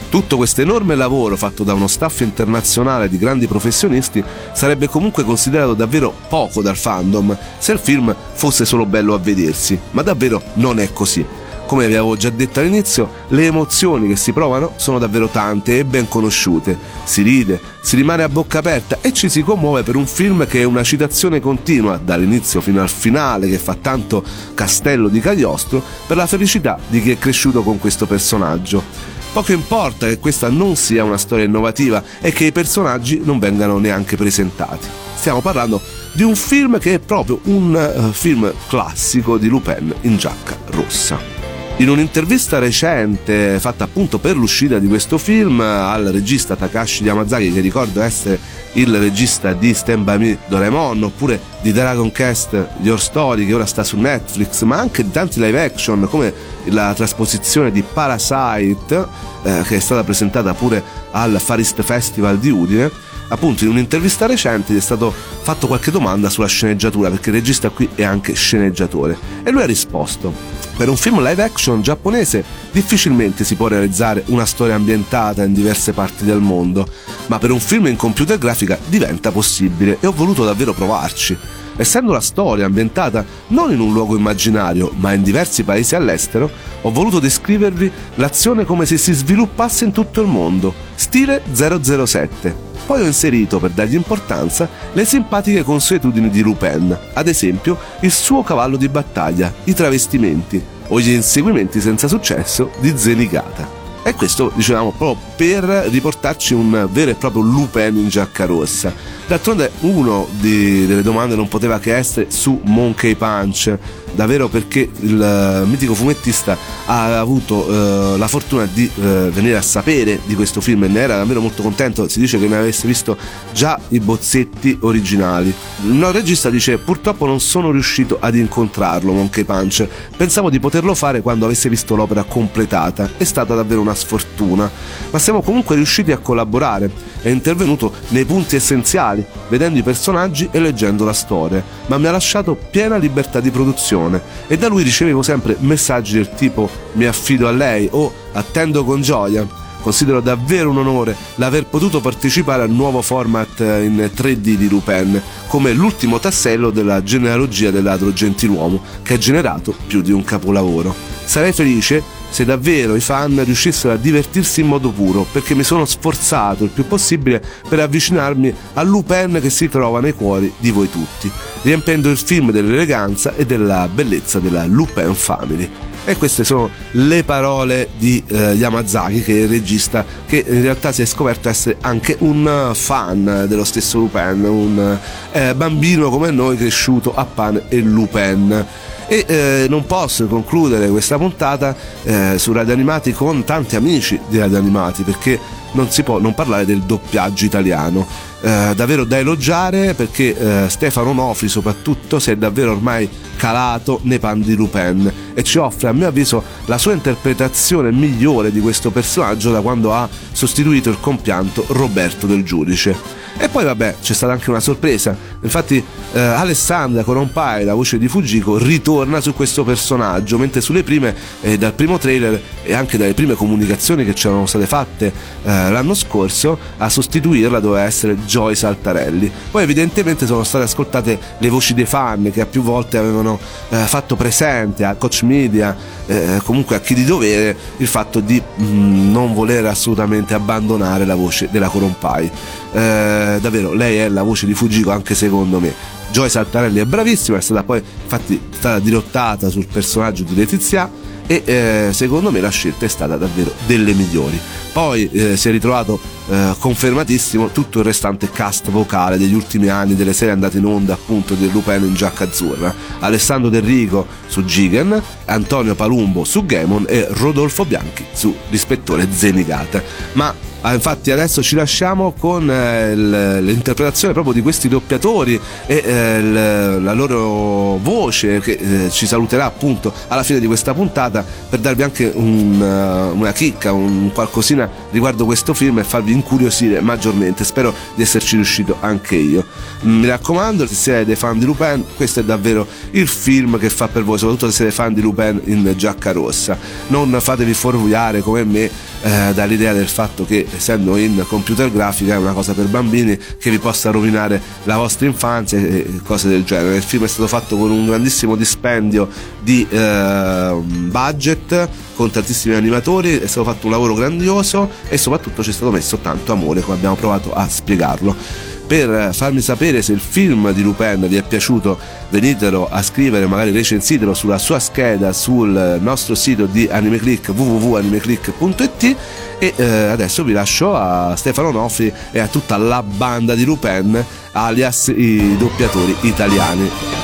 Tutto 0.09 0.37
questo 0.37 0.61
enorme 0.61 0.95
lavoro 0.95 1.37
fatto 1.37 1.63
da 1.63 1.75
uno 1.75 1.85
staff 1.85 2.21
internazionale 2.21 3.09
di 3.09 3.19
grandi 3.19 3.45
professionisti 3.45 4.23
sarebbe 4.53 4.87
comunque 4.87 5.23
considerato 5.23 5.75
davvero 5.75 6.11
poco 6.27 6.63
dal 6.63 6.75
fandom 6.75 7.37
se 7.59 7.73
il 7.73 7.79
film 7.79 8.15
fosse 8.33 8.65
solo 8.65 8.87
bello 8.87 9.13
a 9.13 9.19
vedersi, 9.19 9.79
ma 9.91 10.01
davvero 10.01 10.41
non 10.53 10.79
è 10.79 10.91
così. 10.91 11.23
Come 11.67 11.85
vi 11.85 11.93
avevo 11.93 12.17
già 12.17 12.31
detto 12.31 12.59
all'inizio, 12.59 13.07
le 13.27 13.45
emozioni 13.45 14.07
che 14.07 14.15
si 14.15 14.31
provano 14.31 14.73
sono 14.77 14.97
davvero 14.97 15.27
tante 15.27 15.77
e 15.77 15.85
ben 15.85 16.07
conosciute. 16.07 16.75
Si 17.03 17.21
ride, 17.21 17.61
si 17.79 17.95
rimane 17.95 18.23
a 18.23 18.29
bocca 18.29 18.57
aperta 18.57 18.97
e 19.01 19.13
ci 19.13 19.29
si 19.29 19.43
commuove 19.43 19.83
per 19.83 19.95
un 19.95 20.07
film 20.07 20.47
che 20.47 20.61
è 20.61 20.63
una 20.63 20.81
citazione 20.81 21.39
continua, 21.39 21.97
dall'inizio 22.03 22.61
fino 22.61 22.81
al 22.81 22.89
finale, 22.89 23.47
che 23.47 23.59
fa 23.59 23.75
tanto 23.79 24.23
castello 24.55 25.07
di 25.07 25.19
Cagliostro, 25.19 25.83
per 26.07 26.17
la 26.17 26.25
felicità 26.25 26.79
di 26.87 26.99
chi 26.99 27.11
è 27.11 27.19
cresciuto 27.19 27.61
con 27.61 27.77
questo 27.77 28.07
personaggio. 28.07 29.18
Poco 29.31 29.51
importa 29.51 30.07
che 30.07 30.17
questa 30.17 30.49
non 30.49 30.75
sia 30.75 31.03
una 31.03 31.17
storia 31.17 31.45
innovativa 31.45 32.03
e 32.19 32.31
che 32.31 32.45
i 32.45 32.51
personaggi 32.51 33.21
non 33.23 33.37
vengano 33.37 33.77
neanche 33.77 34.17
presentati. 34.17 34.87
Stiamo 35.15 35.39
parlando 35.39 35.79
di 36.13 36.23
un 36.23 36.35
film 36.35 36.79
che 36.79 36.95
è 36.95 36.99
proprio 36.99 37.39
un 37.43 37.73
uh, 37.73 38.11
film 38.11 38.51
classico 38.67 39.37
di 39.37 39.47
Lupin 39.47 39.93
in 40.01 40.17
giacca 40.17 40.57
rossa. 40.71 41.38
In 41.79 41.87
un'intervista 41.87 42.59
recente 42.59 43.57
fatta 43.57 43.85
appunto 43.85 44.19
per 44.19 44.35
l'uscita 44.35 44.79
di 44.79 44.87
questo 44.87 45.17
film 45.17 45.61
al 45.61 46.07
regista 46.07 46.57
Takashi 46.57 47.05
Yamazaki, 47.05 47.53
che 47.53 47.61
ricordo 47.61 48.01
essere 48.01 48.37
il 48.73 48.99
regista 48.99 49.53
di 49.53 49.73
Stand 49.73 50.03
By 50.03 50.17
Me 50.17 50.37
Doraemon, 50.45 51.01
oppure 51.03 51.39
di 51.61 51.71
Dragon 51.71 52.11
Quest 52.11 52.67
Your 52.81 52.99
Story, 52.99 53.45
che 53.45 53.53
ora 53.53 53.65
sta 53.65 53.85
su 53.85 53.97
Netflix, 53.97 54.63
ma 54.63 54.77
anche 54.77 55.03
di 55.03 55.11
tanti 55.11 55.39
live 55.39 55.63
action, 55.63 56.05
come 56.09 56.33
la 56.65 56.93
trasposizione 56.93 57.71
di 57.71 57.81
Parasite, 57.81 59.07
eh, 59.43 59.61
che 59.65 59.77
è 59.77 59.79
stata 59.79 60.03
presentata 60.03 60.53
pure 60.53 60.83
al 61.11 61.39
Far 61.39 61.59
East 61.59 61.81
Festival 61.81 62.39
di 62.39 62.49
Udine, 62.49 62.91
appunto 63.29 63.63
in 63.63 63.71
un'intervista 63.71 64.25
recente 64.25 64.73
gli 64.73 64.77
è 64.77 64.81
stato 64.81 65.11
fatto 65.11 65.67
qualche 65.67 65.91
domanda 65.91 66.29
sulla 66.29 66.47
sceneggiatura 66.47 67.09
perché 67.09 67.29
il 67.29 67.35
regista 67.35 67.69
qui 67.69 67.89
è 67.95 68.03
anche 68.03 68.33
sceneggiatore 68.33 69.17
e 69.43 69.51
lui 69.51 69.61
ha 69.61 69.65
risposto 69.65 70.33
per 70.77 70.89
un 70.89 70.97
film 70.97 71.21
live 71.23 71.43
action 71.43 71.81
giapponese 71.81 72.43
difficilmente 72.71 73.43
si 73.43 73.55
può 73.55 73.67
realizzare 73.67 74.23
una 74.27 74.45
storia 74.45 74.75
ambientata 74.75 75.43
in 75.43 75.53
diverse 75.53 75.93
parti 75.93 76.23
del 76.25 76.39
mondo 76.39 76.87
ma 77.29 77.37
per 77.37 77.51
un 77.51 77.59
film 77.59 77.87
in 77.87 77.95
computer 77.95 78.37
grafica 78.37 78.77
diventa 78.87 79.31
possibile 79.31 79.97
e 79.99 80.07
ho 80.07 80.11
voluto 80.11 80.43
davvero 80.43 80.73
provarci. 80.73 81.37
Essendo 81.77 82.11
la 82.11 82.19
storia 82.19 82.65
ambientata 82.65 83.23
non 83.47 83.71
in 83.71 83.79
un 83.79 83.93
luogo 83.93 84.17
immaginario, 84.17 84.91
ma 84.95 85.13
in 85.13 85.21
diversi 85.21 85.63
paesi 85.63 85.95
all'estero, 85.95 86.49
ho 86.81 86.91
voluto 86.91 87.19
descrivervi 87.19 87.89
l'azione 88.15 88.65
come 88.65 88.85
se 88.85 88.97
si 88.97 89.13
sviluppasse 89.13 89.85
in 89.85 89.91
tutto 89.91 90.21
il 90.21 90.27
mondo, 90.27 90.73
stile 90.99 91.41
007. 91.53 92.67
Poi 92.85 93.01
ho 93.01 93.05
inserito, 93.05 93.57
per 93.57 93.69
dargli 93.69 93.95
importanza, 93.95 94.67
le 94.91 95.05
simpatiche 95.05 95.63
consuetudini 95.63 96.29
di 96.29 96.41
Lupin, 96.41 96.97
ad 97.13 97.27
esempio 97.27 97.77
il 98.01 98.11
suo 98.11 98.43
cavallo 98.43 98.75
di 98.75 98.89
battaglia, 98.89 99.53
i 99.65 99.73
travestimenti 99.73 100.61
o 100.87 100.99
gli 100.99 101.11
inseguimenti 101.11 101.79
senza 101.79 102.09
successo 102.09 102.71
di 102.79 102.97
Zenigata. 102.97 103.77
E 104.03 104.13
questo 104.13 104.51
dicevamo 104.53 104.91
proprio 104.91 105.25
per 105.37 105.63
riportarci 105.63 106.53
un 106.53 106.89
vero 106.91 107.11
e 107.11 107.15
proprio 107.15 107.43
Lupin 107.43 107.95
in 107.95 108.09
giacca 108.09 108.45
rossa. 108.45 108.91
D'altronde 109.29 109.69
uno 109.81 110.27
delle 110.39 111.03
domande 111.03 111.35
non 111.35 111.47
poteva 111.47 111.77
che 111.77 111.95
essere 111.95 112.31
su 112.31 112.59
Monkey 112.63 113.13
Punch, 113.13 113.77
davvero 114.15 114.47
perché 114.47 114.89
il 115.01 115.21
eh, 115.21 115.67
mitico 115.67 115.93
fumettista 115.93 116.57
ha 116.85 117.19
avuto 117.19 117.57
uh, 117.57 118.17
la 118.17 118.27
fortuna 118.27 118.65
di 118.65 118.89
uh, 118.95 119.01
venire 119.29 119.55
a 119.55 119.61
sapere 119.61 120.19
di 120.25 120.33
questo 120.33 120.59
film 120.59 120.85
e 120.85 120.87
ne 120.87 120.99
era 121.01 121.17
davvero 121.17 121.41
molto 121.41 121.61
contento, 121.61 122.07
si 122.07 122.19
dice 122.19 122.39
che 122.39 122.47
ne 122.47 122.57
avesse 122.57 122.87
visto 122.87 123.15
già 123.53 123.79
i 123.89 123.99
bozzetti 123.99 124.79
originali. 124.81 125.53
Il 125.83 126.03
regista 126.05 126.49
dice 126.49 126.79
purtroppo 126.79 127.27
non 127.27 127.39
sono 127.39 127.69
riuscito 127.69 128.17
ad 128.19 128.33
incontrarlo 128.35 129.13
Monkey 129.13 129.43
Punch, 129.43 129.87
pensavo 130.17 130.49
di 130.49 130.59
poterlo 130.59 130.95
fare 130.95 131.21
quando 131.21 131.45
avesse 131.45 131.69
visto 131.69 131.95
l'opera 131.95 132.23
completata, 132.23 133.11
è 133.17 133.23
stata 133.23 133.53
davvero 133.53 133.81
una 133.81 133.93
sfortuna, 133.93 134.69
ma 135.11 135.19
siamo 135.19 135.43
comunque 135.43 135.75
riusciti 135.75 136.11
a 136.11 136.17
collaborare, 136.17 136.89
è 137.21 137.29
intervenuto 137.29 137.93
nei 138.09 138.25
punti 138.25 138.55
essenziali, 138.55 139.18
vedendo 139.47 139.79
i 139.79 139.83
personaggi 139.83 140.49
e 140.51 140.59
leggendo 140.59 141.05
la 141.05 141.13
storia, 141.13 141.63
ma 141.87 141.97
mi 141.97 142.07
ha 142.07 142.11
lasciato 142.11 142.55
piena 142.55 142.97
libertà 142.97 143.39
di 143.39 143.51
produzione 143.51 144.21
e 144.47 144.57
da 144.57 144.67
lui 144.67 144.83
ricevevo 144.83 145.21
sempre 145.21 145.55
messaggi 145.59 146.15
del 146.15 146.33
tipo 146.33 146.69
mi 146.93 147.05
affido 147.05 147.47
a 147.47 147.51
lei 147.51 147.87
o 147.91 148.11
attendo 148.33 148.83
con 148.83 149.01
gioia. 149.01 149.47
Considero 149.81 150.19
davvero 150.19 150.71
un 150.71 150.77
onore 150.77 151.15
l'aver 151.35 151.65
potuto 151.65 152.01
partecipare 152.01 152.63
al 152.63 152.69
nuovo 152.69 153.01
format 153.01 153.59
in 153.59 154.09
3D 154.13 154.35
di 154.35 154.67
Lupin, 154.67 155.21
come 155.47 155.71
l'ultimo 155.71 156.19
tassello 156.19 156.69
della 156.69 157.01
genealogia 157.01 157.71
del 157.71 157.83
ladro 157.83 158.11
gentiluomo 158.11 158.81
che 159.03 159.13
ha 159.13 159.17
generato 159.17 159.73
più 159.87 160.01
di 160.01 160.11
un 160.11 160.23
capolavoro. 160.25 160.93
Sarei 161.23 161.53
felice 161.53 162.03
se 162.29 162.45
davvero 162.45 162.95
i 162.95 163.01
fan 163.01 163.43
riuscissero 163.43 163.93
a 163.93 163.97
divertirsi 163.97 164.61
in 164.61 164.67
modo 164.67 164.91
puro, 164.91 165.25
perché 165.31 165.55
mi 165.55 165.63
sono 165.63 165.85
sforzato 165.85 166.63
il 166.63 166.69
più 166.69 166.87
possibile 166.87 167.41
per 167.67 167.79
avvicinarmi 167.79 168.53
al 168.73 168.87
Lupin 168.87 169.39
che 169.41 169.49
si 169.49 169.69
trova 169.69 169.99
nei 169.99 170.13
cuori 170.13 170.51
di 170.57 170.71
voi 170.71 170.89
tutti, 170.89 171.29
riempendo 171.63 172.09
il 172.09 172.17
film 172.17 172.51
dell'eleganza 172.51 173.35
e 173.35 173.45
della 173.45 173.87
bellezza 173.91 174.39
della 174.39 174.65
Lupin 174.65 175.13
Family. 175.13 175.69
E 176.05 176.15
queste 176.15 176.43
sono 176.43 176.69
le 176.91 177.23
parole 177.23 177.89
di 177.97 178.23
eh, 178.25 178.53
Yamazaki, 178.53 179.21
che 179.21 179.33
è 179.33 179.41
il 179.43 179.47
regista 179.47 180.03
che 180.25 180.43
in 180.47 180.61
realtà 180.61 180.91
si 180.91 181.03
è 181.03 181.05
scoperto 181.05 181.49
essere 181.49 181.77
anche 181.81 182.15
un 182.19 182.71
fan 182.73 183.45
dello 183.47 183.63
stesso 183.63 183.99
Lupin, 183.99 184.43
un 184.43 184.97
eh, 185.31 185.53
bambino 185.53 186.09
come 186.09 186.31
noi 186.31 186.57
cresciuto 186.57 187.13
a 187.13 187.25
Pan 187.25 187.61
e 187.67 187.79
Lupin. 187.81 188.65
E 189.11 189.25
eh, 189.27 189.65
non 189.67 189.87
posso 189.87 190.27
concludere 190.27 190.87
questa 190.89 191.17
puntata 191.17 191.75
eh, 192.03 192.37
su 192.37 192.53
Radio 192.53 192.73
Animati 192.73 193.11
con 193.11 193.43
tanti 193.43 193.75
amici 193.75 194.19
di 194.27 194.37
Radio 194.37 194.59
Animati 194.59 195.01
perché 195.01 195.39
non 195.73 195.89
si 195.89 196.03
può 196.03 196.19
non 196.19 196.33
parlare 196.33 196.65
del 196.65 196.81
doppiaggio 196.81 197.45
italiano. 197.45 198.05
Eh, 198.41 198.73
davvero 198.75 199.03
da 199.03 199.17
elogiare 199.17 199.93
perché 199.93 200.65
eh, 200.65 200.69
Stefano 200.69 201.11
Nofri 201.11 201.49
soprattutto 201.49 202.19
si 202.19 202.31
è 202.31 202.37
davvero 202.37 202.71
ormai 202.71 203.09
calato 203.35 203.99
nei 204.03 204.19
panni 204.19 204.43
di 204.43 204.55
Lupin 204.55 205.11
e 205.33 205.43
ci 205.43 205.57
offre 205.57 205.89
a 205.89 205.93
mio 205.93 206.07
avviso 206.07 206.43
la 206.65 206.77
sua 206.77 206.93
interpretazione 206.93 207.91
migliore 207.91 208.51
di 208.51 208.59
questo 208.59 208.91
personaggio 208.91 209.51
da 209.51 209.61
quando 209.61 209.93
ha 209.93 210.07
sostituito 210.31 210.89
il 210.89 210.99
compianto 210.99 211.65
Roberto 211.69 212.27
del 212.27 212.43
Giudice. 212.43 213.17
E 213.41 213.47
poi 213.47 213.63
vabbè, 213.63 213.95
c'è 214.01 214.13
stata 214.13 214.33
anche 214.33 214.49
una 214.49 214.59
sorpresa. 214.59 215.15
Infatti 215.41 215.81
eh, 216.11 216.19
Alessandra 216.19 217.03
Coronpai, 217.03 217.63
la 217.63 217.73
voce 217.73 217.97
di 217.97 218.09
Fujiko, 218.09 218.57
ritorna 218.57 219.21
su 219.21 219.33
questo 219.33 219.63
personaggio, 219.63 220.37
mentre 220.37 220.59
sulle 220.59 220.83
prime, 220.83 221.15
eh, 221.41 221.57
dal 221.57 221.71
primo 221.71 221.97
trailer 221.97 222.41
e 222.63 222.73
anche 222.73 222.97
dalle 222.97 223.13
prime 223.13 223.35
comunicazioni 223.35 224.03
che 224.03 224.11
c'erano 224.11 224.45
state 224.45 224.65
fatte 224.65 225.13
eh, 225.45 225.51
l'anno 225.69 225.93
scorso, 225.93 226.57
a 226.77 226.87
sostituirla 226.87 227.59
doveva 227.59 227.83
essere 227.83 228.15
Joyce 228.17 228.65
Altarelli. 228.65 229.31
Poi 229.51 229.63
evidentemente 229.63 230.25
sono 230.25 230.43
state 230.43 230.63
ascoltate 230.63 231.19
le 231.37 231.49
voci 231.49 231.73
dei 231.73 231.85
fan 231.85 232.31
che 232.31 232.41
a 232.41 232.45
più 232.45 232.61
volte 232.61 232.97
avevano 232.97 233.39
eh, 233.69 233.77
fatto 233.77 234.15
presente 234.15 234.85
a 234.85 234.95
Coach 234.95 235.23
Media, 235.23 235.75
eh, 236.05 236.39
comunque 236.43 236.75
a 236.75 236.79
chi 236.79 236.93
di 236.93 237.03
dovere, 237.03 237.55
il 237.77 237.87
fatto 237.87 238.19
di 238.19 238.41
mh, 238.41 238.63
mm, 238.63 239.11
non 239.11 239.33
voler 239.33 239.65
assolutamente 239.65 240.33
abbandonare 240.33 241.05
la 241.05 241.15
voce 241.15 241.49
della 241.51 241.67
Coronpai 241.67 242.31
eh, 242.71 243.39
davvero 243.41 243.73
lei 243.73 243.97
è 243.97 244.09
la 244.09 244.23
voce 244.23 244.45
di 244.45 244.53
Fujiko 244.53 244.91
anche 244.91 245.15
secondo 245.15 245.59
me. 245.59 245.97
Joy 246.11 246.29
Saltarelli 246.29 246.79
è 246.79 246.85
bravissima 246.85 247.37
è 247.37 247.41
stata 247.41 247.63
poi 247.63 247.83
infatti 248.03 248.41
stata 248.49 248.79
dirottata 248.79 249.49
sul 249.49 249.67
personaggio 249.67 250.23
di 250.23 250.33
Letizia 250.33 250.89
e 251.31 251.43
eh, 251.45 251.89
secondo 251.93 252.31
me 252.31 252.41
la 252.41 252.49
scelta 252.49 252.85
è 252.85 252.89
stata 252.89 253.15
davvero 253.15 253.53
delle 253.67 253.93
migliori. 253.93 254.39
Poi 254.73 255.07
eh, 255.11 255.37
si 255.37 255.49
è 255.49 255.51
ritrovato 255.51 255.99
eh, 256.27 256.55
confermatissimo 256.57 257.49
tutto 257.51 257.79
il 257.79 257.85
restante 257.85 258.31
cast 258.31 258.71
vocale 258.71 259.19
degli 259.19 259.35
ultimi 259.35 259.67
anni 259.67 259.95
delle 259.95 260.13
serie 260.13 260.33
andate 260.33 260.57
in 260.57 260.65
onda 260.65 260.93
appunto 260.93 261.35
del 261.35 261.51
Lupin 261.51 261.83
in 261.83 261.93
giacca 261.93 262.23
azzurra. 262.23 262.73
Alessandro 262.97 263.51
Del 263.51 263.61
Rico 263.61 264.07
su 264.25 264.43
Gigan 264.43 264.99
Antonio 265.25 265.75
Palumbo 265.75 266.23
su 266.23 266.47
Gamon 266.47 266.85
e 266.89 267.05
Rodolfo 267.11 267.63
Bianchi 267.63 268.05
su 268.11 268.35
l'ispettore 268.49 269.07
Zenigata. 269.11 269.83
Ma 270.13 270.33
infatti 270.73 271.11
adesso 271.11 271.41
ci 271.41 271.55
lasciamo 271.55 272.13
con 272.17 272.49
eh, 272.49 272.95
l'interpretazione 272.95 274.13
proprio 274.13 274.33
di 274.33 274.41
questi 274.41 274.67
doppiatori 274.67 275.39
e 275.65 275.83
eh, 275.85 276.21
la 276.21 276.93
loro 276.93 277.77
voce 277.77 278.39
che 278.39 278.57
eh, 278.59 278.89
ci 278.89 279.05
saluterà 279.07 279.45
appunto 279.45 279.93
alla 280.07 280.23
fine 280.23 280.39
di 280.39 280.47
questa 280.47 280.73
puntata 280.73 281.25
per 281.49 281.59
darvi 281.59 281.83
anche 281.83 282.11
un, 282.13 282.59
una 282.59 283.31
chicca, 283.31 283.71
un 283.71 284.11
qualcosina 284.13 284.69
riguardo 284.91 285.25
questo 285.25 285.53
film 285.53 285.79
e 285.79 285.83
farvi 285.83 286.11
incuriosire 286.11 286.81
maggiormente. 286.81 287.43
Spero 287.43 287.73
di 287.95 288.01
esserci 288.01 288.35
riuscito 288.35 288.77
anche 288.79 289.15
io. 289.15 289.45
Mi 289.81 290.07
raccomando, 290.07 290.67
se 290.67 290.73
siete 290.73 291.05
dei 291.05 291.15
fan 291.15 291.39
di 291.39 291.45
Lupin, 291.45 291.83
questo 291.95 292.19
è 292.19 292.23
davvero 292.23 292.67
il 292.91 293.07
film 293.07 293.57
che 293.57 293.69
fa 293.69 293.87
per 293.87 294.03
voi, 294.03 294.17
soprattutto 294.17 294.47
se 294.49 294.57
siete 294.57 294.71
fan 294.71 294.93
di 294.93 295.01
Lupin 295.01 295.39
in 295.45 295.73
giacca 295.75 296.11
rossa. 296.11 296.57
Non 296.87 297.17
fatevi 297.19 297.53
fuorviare 297.53 298.21
come 298.21 298.43
me 298.43 298.69
eh, 299.01 299.31
dall'idea 299.33 299.73
del 299.73 299.87
fatto 299.87 300.25
che 300.25 300.45
essendo 300.55 300.97
in 300.97 301.23
computer 301.27 301.71
grafica 301.71 302.15
è 302.15 302.17
una 302.17 302.33
cosa 302.33 302.53
per 302.53 302.65
bambini 302.65 303.17
che 303.17 303.49
vi 303.49 303.59
possa 303.59 303.91
rovinare 303.91 304.41
la 304.63 304.77
vostra 304.77 305.07
infanzia 305.07 305.57
e 305.57 305.99
cose 306.03 306.27
del 306.27 306.43
genere. 306.43 306.75
Il 306.77 306.83
film 306.83 307.03
è 307.03 307.07
stato 307.07 307.27
fatto 307.27 307.57
con 307.57 307.71
un 307.71 307.85
grandissimo 307.85 308.35
dispendio 308.35 309.09
di 309.41 309.65
eh, 309.69 310.53
budget, 310.63 311.69
con 311.95 312.11
tantissimi 312.11 312.55
animatori, 312.55 313.19
è 313.19 313.27
stato 313.27 313.45
fatto 313.45 313.65
un 313.65 313.71
lavoro 313.71 313.93
grandioso 313.93 314.69
e 314.87 314.97
soprattutto 314.97 315.43
ci 315.43 315.49
è 315.49 315.53
stato 315.53 315.71
messo 315.71 315.97
tanto 315.97 316.31
amore 316.31 316.61
come 316.61 316.77
abbiamo 316.77 316.95
provato 316.95 317.33
a 317.33 317.47
spiegarlo 317.47 318.47
per 318.69 319.15
farmi 319.15 319.41
sapere 319.41 319.81
se 319.81 319.93
il 319.93 319.99
film 319.99 320.53
di 320.53 320.61
Lupin 320.61 321.07
vi 321.09 321.15
è 321.15 321.23
piaciuto 321.23 321.75
venitelo 322.09 322.69
a 322.69 322.83
scrivere 322.83 323.25
magari 323.25 323.49
recensitelo 323.49 324.13
sulla 324.13 324.37
sua 324.37 324.59
scheda 324.59 325.11
sul 325.11 325.79
nostro 325.81 326.13
sito 326.13 326.45
di 326.45 326.67
AnimeClick 326.69 327.29
www.animeclick.it 327.35 328.95
e 329.39 329.53
eh, 329.55 329.65
adesso 329.65 330.23
vi 330.23 330.33
lascio 330.33 330.75
a 330.75 331.15
Stefano 331.15 331.49
Nofri 331.49 331.91
e 332.11 332.19
a 332.19 332.27
tutta 332.27 332.57
la 332.57 332.83
banda 332.83 333.33
di 333.33 333.43
Lupin 333.43 334.05
alias 334.33 334.93
i 334.95 335.35
doppiatori 335.35 335.95
italiani 336.01 336.98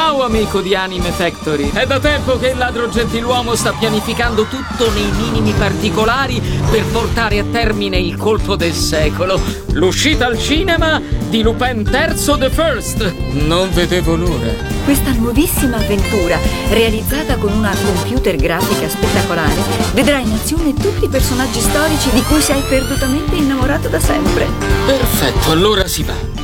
Ciao 0.00 0.22
amico 0.22 0.60
di 0.60 0.76
Anime 0.76 1.10
Factory. 1.10 1.72
È 1.72 1.84
da 1.84 1.98
tempo 1.98 2.38
che 2.38 2.50
il 2.50 2.56
ladro 2.56 2.88
gentiluomo 2.88 3.56
sta 3.56 3.72
pianificando 3.72 4.44
tutto 4.44 4.92
nei 4.92 5.10
minimi 5.10 5.52
particolari 5.58 6.40
per 6.70 6.84
portare 6.84 7.40
a 7.40 7.44
termine 7.44 7.98
il 7.98 8.16
colpo 8.16 8.54
del 8.54 8.74
secolo. 8.74 9.40
L'uscita 9.72 10.26
al 10.26 10.38
cinema 10.38 11.02
di 11.28 11.42
Lupin 11.42 11.78
III 11.78 12.38
The 12.38 12.48
First. 12.48 13.12
Non 13.32 13.72
vedevo 13.72 14.14
l'ora. 14.14 14.52
Questa 14.84 15.10
nuovissima 15.10 15.78
avventura, 15.78 16.38
realizzata 16.70 17.34
con 17.34 17.50
una 17.50 17.74
computer 17.74 18.36
grafica 18.36 18.88
spettacolare, 18.88 19.60
vedrà 19.94 20.18
in 20.18 20.30
azione 20.30 20.74
tutti 20.74 21.06
i 21.06 21.08
personaggi 21.08 21.58
storici 21.58 22.10
di 22.10 22.22
cui 22.22 22.40
sei 22.40 22.62
perdutamente 22.68 23.34
innamorato 23.34 23.88
da 23.88 23.98
sempre. 23.98 24.46
Perfetto, 24.86 25.50
allora 25.50 25.88
si 25.88 26.04
va. 26.04 26.37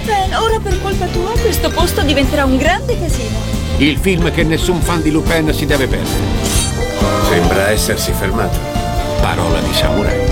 Lupin, 0.00 0.34
ora 0.34 0.58
per 0.60 0.80
colpa 0.80 1.04
tua 1.06 1.32
questo 1.40 1.68
posto 1.70 2.00
diventerà 2.02 2.44
un 2.46 2.56
grande 2.56 2.98
casino. 2.98 3.36
Il 3.76 3.98
film 3.98 4.32
che 4.32 4.42
nessun 4.44 4.80
fan 4.80 5.02
di 5.02 5.10
Lupin 5.10 5.52
si 5.52 5.66
deve 5.66 5.86
perdere. 5.86 6.48
Sembra 7.28 7.68
essersi 7.68 8.10
fermato. 8.12 8.56
Parola 9.20 9.60
di 9.60 9.74
samurai. 9.74 10.18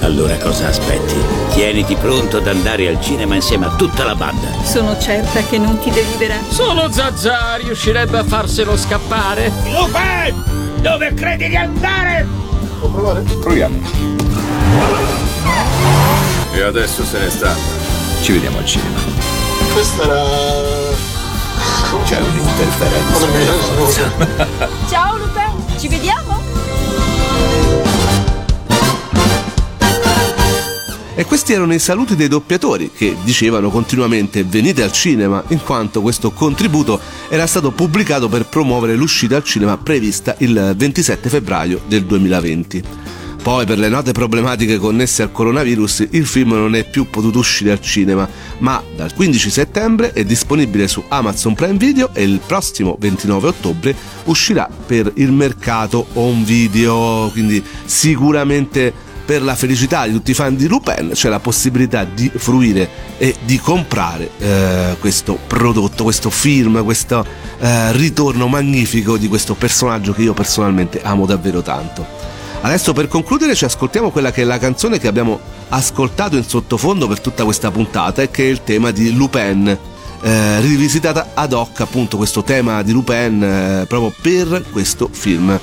Allora 0.00 0.36
cosa 0.36 0.68
aspetti? 0.68 1.14
Tieniti 1.50 1.94
pronto 1.96 2.38
ad 2.38 2.46
andare 2.46 2.88
al 2.88 2.98
cinema 3.00 3.34
insieme 3.34 3.66
a 3.66 3.74
tutta 3.76 4.04
la 4.04 4.14
banda. 4.14 4.48
Sono 4.62 4.98
certa 4.98 5.42
che 5.42 5.58
non 5.58 5.78
ti 5.78 5.90
deluderà. 5.90 6.36
Solo 6.48 6.90
Zazà 6.90 7.56
riuscirebbe 7.56 8.16
a 8.18 8.24
farselo 8.24 8.74
scappare. 8.76 9.52
Lupin! 9.64 10.80
Dove 10.80 11.12
credi 11.12 11.48
di 11.48 11.56
andare? 11.56 12.26
Proviamo. 13.40 13.76
E 16.58 16.62
adesso 16.62 17.04
se 17.04 17.20
ne 17.20 17.30
sta. 17.30 17.54
Ci 18.20 18.32
vediamo 18.32 18.58
al 18.58 18.66
cinema. 18.66 18.98
Questa 19.72 20.02
era. 20.02 20.24
C'è 22.02 22.18
un'interferenza. 22.20 24.10
Ciao 24.90 25.16
Lupin, 25.18 25.78
ci 25.78 25.86
vediamo? 25.86 26.42
E 31.14 31.24
questi 31.26 31.52
erano 31.52 31.74
i 31.74 31.78
saluti 31.78 32.16
dei 32.16 32.26
doppiatori 32.26 32.90
che 32.92 33.16
dicevano 33.22 33.70
continuamente 33.70 34.42
venite 34.42 34.82
al 34.82 34.90
cinema 34.90 35.44
in 35.48 35.62
quanto 35.62 36.02
questo 36.02 36.32
contributo 36.32 36.98
era 37.28 37.46
stato 37.46 37.70
pubblicato 37.70 38.28
per 38.28 38.46
promuovere 38.46 38.96
l'uscita 38.96 39.36
al 39.36 39.44
cinema 39.44 39.78
prevista 39.78 40.34
il 40.38 40.74
27 40.76 41.28
febbraio 41.28 41.82
del 41.86 42.04
2020. 42.04 43.17
Poi 43.48 43.64
per 43.64 43.78
le 43.78 43.88
note 43.88 44.12
problematiche 44.12 44.76
connesse 44.76 45.22
al 45.22 45.32
coronavirus 45.32 46.08
il 46.10 46.26
film 46.26 46.50
non 46.50 46.74
è 46.74 46.84
più 46.84 47.08
potuto 47.08 47.38
uscire 47.38 47.70
al 47.70 47.80
cinema, 47.80 48.28
ma 48.58 48.82
dal 48.94 49.14
15 49.14 49.48
settembre 49.48 50.12
è 50.12 50.22
disponibile 50.22 50.86
su 50.86 51.02
Amazon 51.08 51.54
Prime 51.54 51.78
Video 51.78 52.10
e 52.12 52.24
il 52.24 52.42
prossimo 52.44 52.98
29 53.00 53.48
ottobre 53.48 53.96
uscirà 54.24 54.68
per 54.84 55.10
il 55.14 55.32
mercato 55.32 56.08
home 56.12 56.44
video, 56.44 57.30
quindi 57.32 57.64
sicuramente 57.86 58.92
per 59.24 59.40
la 59.40 59.54
felicità 59.54 60.06
di 60.06 60.12
tutti 60.12 60.32
i 60.32 60.34
fan 60.34 60.54
di 60.54 60.68
Lupin 60.68 61.12
c'è 61.14 61.30
la 61.30 61.40
possibilità 61.40 62.04
di 62.04 62.30
fruire 62.34 62.86
e 63.16 63.34
di 63.46 63.58
comprare 63.58 64.28
eh, 64.40 64.96
questo 65.00 65.38
prodotto, 65.46 66.02
questo 66.02 66.28
film, 66.28 66.84
questo 66.84 67.24
eh, 67.60 67.92
ritorno 67.92 68.46
magnifico 68.46 69.16
di 69.16 69.26
questo 69.26 69.54
personaggio 69.54 70.12
che 70.12 70.20
io 70.20 70.34
personalmente 70.34 71.00
amo 71.00 71.24
davvero 71.24 71.62
tanto. 71.62 72.37
Adesso 72.60 72.92
per 72.92 73.06
concludere 73.06 73.54
ci 73.54 73.64
ascoltiamo 73.64 74.10
quella 74.10 74.32
che 74.32 74.42
è 74.42 74.44
la 74.44 74.58
canzone 74.58 74.98
che 74.98 75.06
abbiamo 75.06 75.38
ascoltato 75.68 76.36
in 76.36 76.44
sottofondo 76.44 77.06
per 77.06 77.20
tutta 77.20 77.44
questa 77.44 77.70
puntata 77.70 78.20
e 78.20 78.30
che 78.30 78.44
è 78.44 78.48
il 78.48 78.62
tema 78.64 78.90
di 78.90 79.12
Lupin. 79.12 79.78
Eh, 80.20 80.60
rivisitata 80.60 81.30
ad 81.34 81.52
hoc 81.52 81.78
appunto 81.80 82.16
questo 82.16 82.42
tema 82.42 82.82
di 82.82 82.90
Lupin 82.90 83.40
eh, 83.40 83.86
proprio 83.86 84.12
per 84.20 84.64
questo 84.72 85.08
film. 85.12 85.58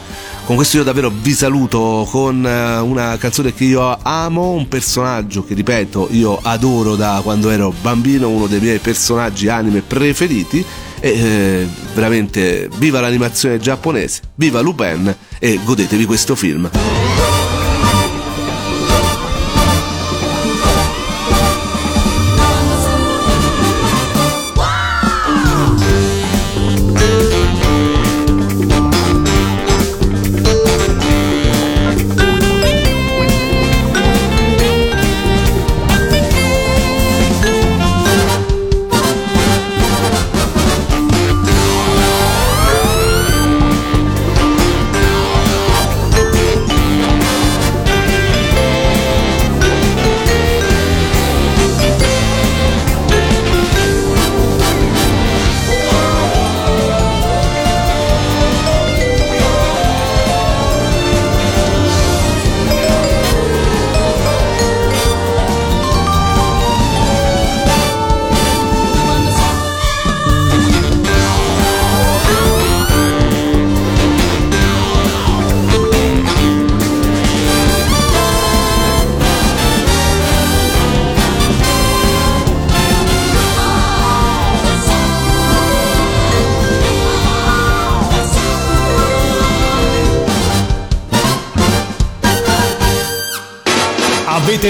Con 0.45 0.55
questo 0.55 0.77
io 0.77 0.84
davvero 0.84 1.12
vi 1.12 1.34
saluto 1.34 2.08
con 2.10 2.45
eh, 2.45 2.77
una 2.77 3.17
canzone 3.17 3.53
che 3.53 3.65
io 3.65 3.97
amo, 4.01 4.51
un 4.51 4.69
personaggio 4.69 5.43
che 5.43 5.53
ripeto 5.53 6.08
io 6.12 6.39
adoro 6.41 6.95
da 6.95 7.19
quando 7.21 7.49
ero 7.49 7.73
bambino, 7.81 8.29
uno 8.29 8.47
dei 8.47 8.62
miei 8.62 8.79
personaggi 8.79 9.49
anime 9.49 9.81
preferiti 9.81 10.65
e 10.99 11.10
eh, 11.10 11.67
veramente 11.93 12.69
viva 12.77 12.99
l'animazione 12.99 13.60
giapponese, 13.60 14.21
viva 14.36 14.62
Lupin 14.62 15.15
e 15.39 15.60
godetevi 15.63 16.05
questo 16.05 16.36
film. 16.36 16.69